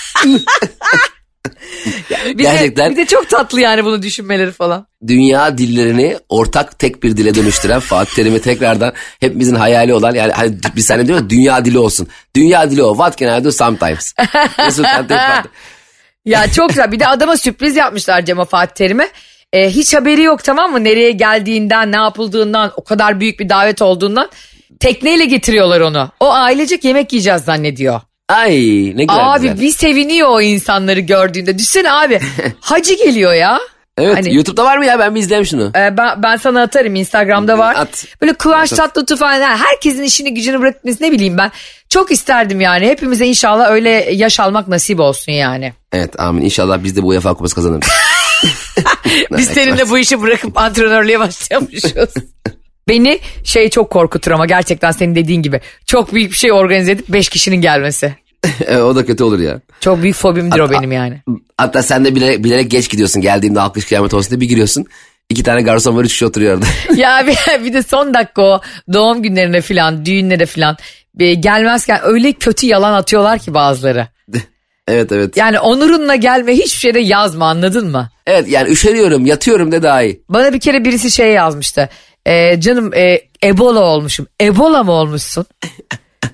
bir 2.26 2.44
Gerçekten. 2.44 2.92
De, 2.92 2.92
bir 2.92 2.98
de 2.98 3.06
çok 3.06 3.30
tatlı 3.30 3.62
yani 3.62 3.86
bunu 3.86 4.02
düşünmeleri 4.02 4.52
falan. 4.52 4.88
dünya 5.08 5.58
dillerini 5.58 6.18
ortak 6.30 6.80
tek 6.80 7.04
bir 7.04 7.18
dile 7.18 7.36
dönüştüren 7.36 7.80
Fatih 7.80 8.16
Terim'i 8.16 8.42
tekrardan 8.42 8.94
hepimizin 9.20 9.56
hayali 9.56 9.94
olan 9.94 10.16
yani 10.16 10.32
hani 10.32 10.58
biz 10.76 10.86
seninle 10.86 11.08
diyoruz 11.08 11.24
ya, 11.24 11.30
dünya 11.30 11.66
dili 11.66 11.80
olsun. 11.80 12.08
Dünya 12.36 12.72
dili 12.72 12.84
o. 12.84 12.94
What 12.94 13.18
can 13.18 13.42
I 13.42 13.44
do 13.44 13.52
sometimes? 13.52 14.14
Ya 16.26 16.52
çok 16.52 16.70
güzel. 16.70 16.92
Bir 16.92 17.00
de 17.00 17.08
adama 17.08 17.38
sürpriz 17.38 17.76
yapmışlar 17.76 18.26
Cema 18.26 18.46
Fatih 18.46 18.74
Terim'e. 18.74 19.10
Ee, 19.54 19.70
hiç 19.70 19.94
haberi 19.94 20.22
yok 20.22 20.44
tamam 20.44 20.72
mı? 20.72 20.84
Nereye 20.84 21.12
geldiğinden, 21.12 21.92
ne 21.92 21.96
yapıldığından, 21.96 22.72
o 22.76 22.84
kadar 22.84 23.20
büyük 23.20 23.40
bir 23.40 23.50
davet 23.50 23.82
olduğundan. 23.82 24.30
Tekneyle 24.80 25.26
getiriyorlar 25.26 25.82
onu. 25.82 26.12
O 26.20 26.32
ailecek 26.32 26.84
yemek 26.84 27.14
yiyeceğiz 27.14 27.42
zannediyor. 27.42 28.02
Ay 28.30 28.52
ne 28.96 29.06
güzel 29.06 29.34
abi 29.34 29.42
güzel. 29.42 29.62
bir 29.62 29.72
seviniyor 29.72 30.30
o 30.30 30.42
insanları 30.42 31.00
gördüğünde. 31.00 31.58
Düşsene 31.58 31.92
abi. 31.92 32.20
Hacı 32.60 32.94
geliyor 32.94 33.34
ya. 33.34 33.60
Evet 33.98 34.16
Hani- 34.18 34.36
YouTube'da 34.36 34.66
var 34.66 34.78
mı 34.78 34.86
ya 34.86 35.00
ben 35.00 35.16
bir 35.16 35.20
izleyeyim 35.20 35.46
şunu. 35.46 35.72
Ee, 35.76 35.98
ben, 35.98 36.24
ben 36.24 36.36
sana 36.36 36.62
atarım 36.62 36.96
Instagram'da 36.96 37.58
var. 37.58 37.76
At. 37.76 38.06
Böyle 38.22 38.34
Kıvanç 38.34 38.70
Tatlıtuğ 38.70 39.16
falan 39.18 39.58
herkesin 39.58 40.04
işini 40.04 40.34
gücünü 40.34 40.60
bırakması 40.60 41.04
ne 41.04 41.12
bileyim 41.12 41.38
ben. 41.38 41.52
Çok 41.90 42.12
isterdim 42.12 42.62
yani. 42.62 42.88
Hepimize 42.88 43.26
inşallah 43.26 43.72
öyle 43.72 43.90
yaş 44.12 44.40
almak 44.40 44.68
nasip 44.68 45.00
olsun 45.00 45.32
yani. 45.32 45.74
Evet 45.94 46.20
amin 46.20 46.42
inşallah 46.42 46.84
biz 46.84 46.96
de 46.96 47.04
bu 47.04 47.08
UEFA 47.08 47.34
kupası 47.34 47.56
kazanırız. 47.56 47.90
Biz 49.38 49.48
seninle 49.54 49.90
bu 49.90 49.98
işi 49.98 50.22
bırakıp 50.22 50.58
antrenörlüğe 50.58 51.20
başlamışız. 51.20 52.14
Beni 52.90 53.20
şey 53.44 53.70
çok 53.70 53.90
korkutur 53.90 54.32
ama 54.32 54.46
gerçekten 54.46 54.92
senin 54.92 55.16
dediğin 55.16 55.42
gibi. 55.42 55.62
Çok 55.86 56.14
büyük 56.14 56.32
bir 56.32 56.38
şey 56.38 56.52
organize 56.52 56.92
edip 56.92 57.10
5 57.10 57.30
kişinin 57.30 57.62
gelmesi. 57.62 58.16
Evet, 58.66 58.82
o 58.82 58.96
da 58.96 59.06
kötü 59.06 59.24
olur 59.24 59.40
ya. 59.40 59.62
Çok 59.80 60.02
büyük 60.02 60.16
fobimdir 60.16 60.60
o 60.60 60.64
Hatta- 60.64 60.74
benim 60.74 60.92
yani. 60.92 61.22
Hatta 61.58 61.84
sen 61.84 62.06
de 62.06 62.16
bilerek, 62.16 62.44
bilerek 62.44 62.72
geç 62.72 62.90
gidiyorsun. 62.90 63.22
Geldiğimde 63.22 63.62
alkış 63.62 63.86
kıyamet 63.86 64.14
olsun 64.14 64.30
diye 64.30 64.42
bir 64.42 64.48
giriyorsun. 64.50 64.86
İki 65.30 65.44
tane 65.44 65.62
garson 65.62 65.98
var 65.98 66.04
üç 66.04 66.12
kişi 66.12 66.26
oturuyor 66.26 66.54
orada. 66.56 66.66
ya 67.02 67.28
bir, 67.28 67.64
bir 67.66 67.74
de 67.74 67.84
son 67.84 68.14
dakika 68.14 68.42
o 68.42 68.62
doğum 68.94 69.24
günlerine 69.24 69.62
falan 69.62 70.06
düğünlere 70.06 70.46
falan 70.46 70.78
e, 71.20 71.34
gelmezken 71.34 72.00
öyle 72.04 72.32
kötü 72.34 72.68
yalan 72.68 72.94
atıyorlar 72.94 73.40
ki 73.40 73.54
bazıları. 73.54 74.08
Evet 74.88 75.12
evet. 75.12 75.38
Yani 75.38 75.60
onurunla 75.60 76.16
gelme 76.16 76.54
hiçbir 76.54 76.80
şeyde 76.80 77.00
yazma 77.00 77.50
anladın 77.50 77.92
mı? 77.92 78.10
Evet 78.28 78.50
yani 78.50 78.70
üşeniyorum 78.70 79.26
yatıyorum 79.26 79.72
de 79.72 79.84
daha 79.84 80.04
iyi. 80.04 80.22
Bana 80.30 80.54
bir 80.54 80.60
kere 80.60 80.86
birisi 80.86 81.12
şey 81.12 81.32
yazmıştı. 81.32 81.90
Ee, 82.28 82.60
canım 82.60 82.94
e, 82.94 83.22
Ebola 83.44 83.80
olmuşum. 83.80 84.28
Ebola 84.42 84.84
mı 84.84 84.92
olmuşsun? 84.92 85.46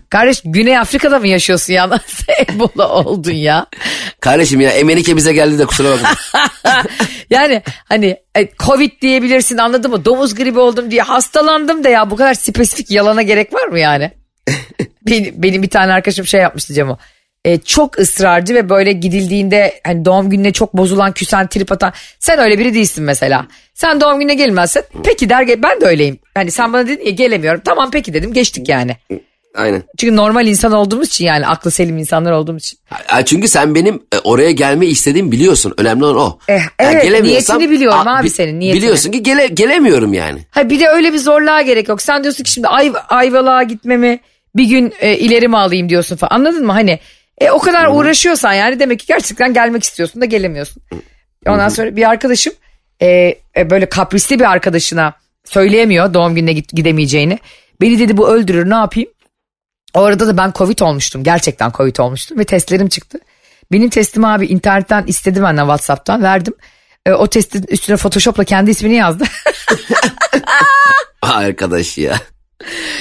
Kardeş 0.09 0.41
Güney 0.45 0.77
Afrika'da 0.77 1.19
mı 1.19 1.27
yaşıyorsun 1.27 1.73
ya? 1.73 1.89
Ebola 2.49 2.89
oldun 2.89 3.31
ya? 3.31 3.65
Kardeşim 4.19 4.61
ya 4.61 4.71
Emenike 4.71 5.15
bize 5.15 5.33
geldi 5.33 5.59
de 5.59 5.65
kusura 5.65 5.91
bakma. 5.91 6.09
Yani 7.29 7.61
hani 7.85 8.17
e, 8.35 8.49
Covid 8.59 9.01
diyebilirsin 9.01 9.57
anladın 9.57 9.91
mı? 9.91 10.05
Domuz 10.05 10.35
gribi 10.35 10.59
oldum 10.59 10.91
diye 10.91 11.01
hastalandım 11.01 11.83
da 11.83 11.89
ya 11.89 12.09
bu 12.09 12.15
kadar 12.15 12.33
spesifik 12.33 12.91
yalana 12.91 13.21
gerek 13.21 13.53
var 13.53 13.67
mı 13.67 13.79
yani? 13.79 14.11
benim, 15.07 15.33
benim 15.37 15.63
bir 15.63 15.69
tane 15.69 15.93
arkadaşım 15.93 16.25
şey 16.25 16.41
yapmıştı 16.41 16.73
Cemo. 16.73 16.97
E, 17.45 17.57
çok 17.57 17.99
ısrarcı 17.99 18.53
ve 18.55 18.69
böyle 18.69 18.91
gidildiğinde 18.91 19.73
hani 19.83 20.05
doğum 20.05 20.29
gününe 20.29 20.53
çok 20.53 20.77
bozulan 20.77 21.11
küsen 21.11 21.47
trip 21.47 21.71
atan 21.71 21.93
sen 22.19 22.39
öyle 22.39 22.59
biri 22.59 22.73
değilsin 22.73 23.03
mesela. 23.03 23.47
Sen 23.73 24.01
doğum 24.01 24.19
gününe 24.19 24.33
gelmezsen 24.35 24.83
peki 25.03 25.29
der 25.29 25.63
ben 25.63 25.81
de 25.81 25.85
öyleyim. 25.85 26.19
Hani 26.33 26.51
sen 26.51 26.73
bana 26.73 26.87
dedin 26.87 27.05
ya 27.05 27.11
gelemiyorum 27.11 27.61
tamam 27.65 27.91
peki 27.91 28.13
dedim 28.13 28.33
geçtik 28.33 28.69
yani. 28.69 28.97
Aynen. 29.55 29.83
Çünkü 29.97 30.15
normal 30.15 30.47
insan 30.47 30.71
olduğumuz 30.71 31.07
için 31.07 31.25
yani 31.25 31.47
aklı 31.47 31.71
selim 31.71 31.97
insanlar 31.97 32.31
olduğumuz 32.31 32.63
için. 32.63 32.79
Çünkü 33.25 33.47
sen 33.47 33.75
benim 33.75 33.95
e, 34.13 34.19
oraya 34.23 34.51
gelme 34.51 34.85
istediğimi 34.85 35.31
biliyorsun. 35.31 35.73
Önemli 35.77 36.05
olan 36.05 36.17
o. 36.17 36.39
Eh, 36.47 36.53
Yani 36.81 36.99
evet, 37.03 37.23
niyetini 37.23 37.69
biliyorum 37.69 38.07
Aa, 38.07 38.17
abi 38.19 38.25
bi- 38.25 38.29
senin, 38.29 38.59
niyetini. 38.59 38.81
Biliyorsun 38.81 39.11
ki 39.11 39.23
gele, 39.23 39.47
gelemiyorum 39.47 40.13
yani. 40.13 40.39
Ha 40.51 40.69
bir 40.69 40.79
de 40.79 40.87
öyle 40.89 41.13
bir 41.13 41.17
zorluğa 41.17 41.61
gerek 41.61 41.89
yok. 41.89 42.01
Sen 42.01 42.23
diyorsun 42.23 42.43
ki 42.43 42.51
şimdi 42.51 42.67
Ay, 42.67 42.93
Ayvalık'a 43.09 43.63
gitmemi 43.63 44.19
bir 44.55 44.65
gün 44.65 44.93
e, 44.99 45.17
ileri 45.17 45.47
mi 45.47 45.57
alayım 45.57 45.89
diyorsun 45.89 46.15
falan. 46.15 46.31
Anladın 46.35 46.65
mı? 46.65 46.71
Hani 46.71 46.99
e, 47.37 47.51
o 47.51 47.59
kadar 47.59 47.87
uğraşıyorsan 47.87 48.53
yani 48.53 48.79
demek 48.79 48.99
ki 48.99 49.05
gerçekten 49.07 49.53
gelmek 49.53 49.83
istiyorsun 49.83 50.21
da 50.21 50.25
gelemiyorsun. 50.25 50.83
Ondan 51.47 51.69
sonra 51.69 51.95
bir 51.95 52.09
arkadaşım 52.09 52.53
e, 53.01 53.07
e, 53.57 53.69
böyle 53.69 53.89
kaprisli 53.89 54.39
bir 54.39 54.51
arkadaşına 54.51 55.13
söyleyemiyor 55.45 56.13
doğum 56.13 56.35
gününe 56.35 56.53
git, 56.53 56.69
gidemeyeceğini. 56.69 57.39
Beni 57.81 57.99
dedi 57.99 58.17
bu 58.17 58.29
öldürür 58.29 58.69
ne 58.69 58.75
yapayım? 58.75 59.09
O 59.93 60.01
arada 60.01 60.27
da 60.27 60.37
ben 60.37 60.53
Covid 60.55 60.79
olmuştum. 60.79 61.23
Gerçekten 61.23 61.71
Covid 61.71 61.97
olmuştum 61.97 62.39
ve 62.39 62.43
testlerim 62.43 62.89
çıktı. 62.89 63.19
Benim 63.71 63.89
testimi 63.89 64.27
abi 64.27 64.45
internetten 64.45 65.03
istedi 65.07 65.41
benden 65.41 65.63
Whatsapp'tan 65.63 66.23
verdim. 66.23 66.53
E, 67.05 67.11
o 67.11 67.27
testin 67.27 67.65
üstüne 67.67 67.97
Photoshop'la 67.97 68.43
kendi 68.43 68.71
ismini 68.71 68.95
yazdı. 68.95 69.23
Arkadaş 71.21 71.97
ya. 71.97 72.15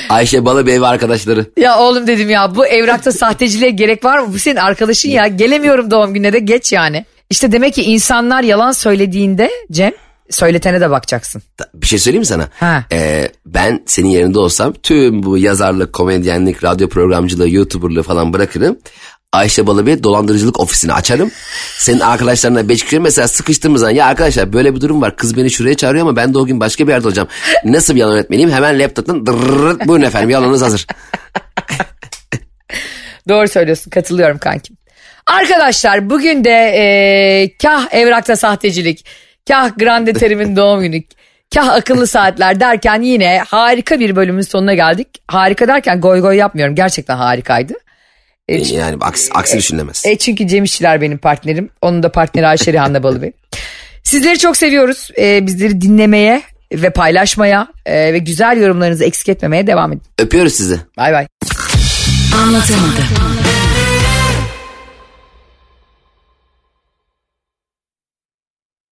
Ayşe 0.08 0.44
Balıbey 0.44 0.80
ve 0.80 0.86
arkadaşları. 0.86 1.46
Ya 1.56 1.78
oğlum 1.78 2.06
dedim 2.06 2.30
ya 2.30 2.54
bu 2.54 2.66
evrakta 2.66 3.12
sahteciliğe 3.12 3.70
gerek 3.70 4.04
var 4.04 4.18
mı? 4.18 4.32
Bu 4.34 4.38
senin 4.38 4.56
arkadaşın 4.56 5.08
ya 5.08 5.26
gelemiyorum 5.26 5.90
doğum 5.90 6.14
gününe 6.14 6.32
de 6.32 6.38
geç 6.38 6.72
yani. 6.72 7.04
İşte 7.30 7.52
demek 7.52 7.74
ki 7.74 7.82
insanlar 7.82 8.42
yalan 8.42 8.72
söylediğinde 8.72 9.50
Cem 9.72 9.92
söyletene 10.30 10.80
de 10.80 10.90
bakacaksın. 10.90 11.42
Bir 11.74 11.86
şey 11.86 11.98
söyleyeyim 11.98 12.20
mi 12.20 12.26
sana? 12.26 12.48
Ha. 12.60 12.84
Ee, 12.92 13.28
ben 13.46 13.82
senin 13.86 14.08
yerinde 14.08 14.38
olsam 14.38 14.72
tüm 14.82 15.22
bu 15.22 15.38
yazarlık, 15.38 15.92
komedyenlik, 15.92 16.64
radyo 16.64 16.88
programcılığı, 16.88 17.48
youtuberlığı 17.48 18.02
falan 18.02 18.32
bırakırım. 18.32 18.78
Ayşe 19.34 19.66
Balıbey 19.66 20.02
dolandırıcılık 20.02 20.60
ofisini 20.60 20.92
açarım. 20.92 21.30
Senin 21.78 22.00
arkadaşlarına 22.00 22.68
beş 22.68 22.84
kişi 22.84 23.00
mesela 23.00 23.28
sıkıştığımız 23.28 23.80
zaman 23.80 23.94
ya 23.94 24.06
arkadaşlar 24.06 24.52
böyle 24.52 24.74
bir 24.74 24.80
durum 24.80 25.02
var. 25.02 25.16
Kız 25.16 25.36
beni 25.36 25.50
şuraya 25.50 25.76
çağırıyor 25.76 26.06
ama 26.06 26.16
ben 26.16 26.34
de 26.34 26.38
o 26.38 26.46
gün 26.46 26.60
başka 26.60 26.86
bir 26.86 26.92
yerde 26.92 27.06
olacağım. 27.06 27.28
Nasıl 27.64 27.94
bir 27.94 28.00
yalan 28.00 28.14
öğretmeniyim? 28.14 28.50
Hemen 28.50 28.78
laptoptan 28.78 29.26
dırırırt, 29.26 29.88
buyurun 29.88 30.06
efendim 30.06 30.30
yalanınız 30.30 30.62
hazır. 30.62 30.86
Doğru 33.28 33.48
söylüyorsun 33.48 33.90
katılıyorum 33.90 34.38
kankim. 34.38 34.76
Arkadaşlar 35.26 36.10
bugün 36.10 36.44
de 36.44 36.50
e, 36.50 37.56
kah 37.62 37.86
evrakta 37.90 38.36
sahtecilik, 38.36 39.06
kah 39.48 39.78
Grande 39.78 40.12
Terim'in 40.12 40.56
doğum 40.56 40.82
günü, 40.82 41.02
kah 41.54 41.68
akıllı 41.68 42.06
saatler 42.06 42.60
derken 42.60 43.02
yine 43.02 43.42
harika 43.46 44.00
bir 44.00 44.16
bölümün 44.16 44.42
sonuna 44.42 44.74
geldik. 44.74 45.08
Harika 45.28 45.68
derken 45.68 46.00
goy 46.00 46.20
goy 46.20 46.36
yapmıyorum 46.36 46.74
gerçekten 46.74 47.16
harikaydı. 47.16 47.74
E, 48.48 48.56
Yani 48.56 48.96
aksi, 49.00 49.32
aksi 49.32 49.58
düşünülemez. 49.58 50.02
E 50.06 50.18
çünkü 50.18 50.46
Cem 50.48 50.64
İşçiler 50.64 51.00
benim 51.00 51.18
partnerim. 51.18 51.68
Onun 51.82 52.02
da 52.02 52.12
partneri 52.12 52.46
Ayşe 52.46 52.72
Rihanna 52.72 53.02
Balıbey. 53.02 53.32
Sizleri 54.02 54.38
çok 54.38 54.56
seviyoruz. 54.56 55.08
E, 55.18 55.46
bizleri 55.46 55.80
dinlemeye 55.80 56.42
ve 56.72 56.90
paylaşmaya 56.90 57.68
e, 57.86 58.12
ve 58.12 58.18
güzel 58.18 58.56
yorumlarınızı 58.60 59.04
eksik 59.04 59.28
etmemeye 59.28 59.66
devam 59.66 59.92
edin. 59.92 60.02
Öpüyoruz 60.18 60.52
sizi. 60.52 60.80
Bay 60.96 61.12
bay. 61.12 61.26
Anlatamadım. 62.42 63.04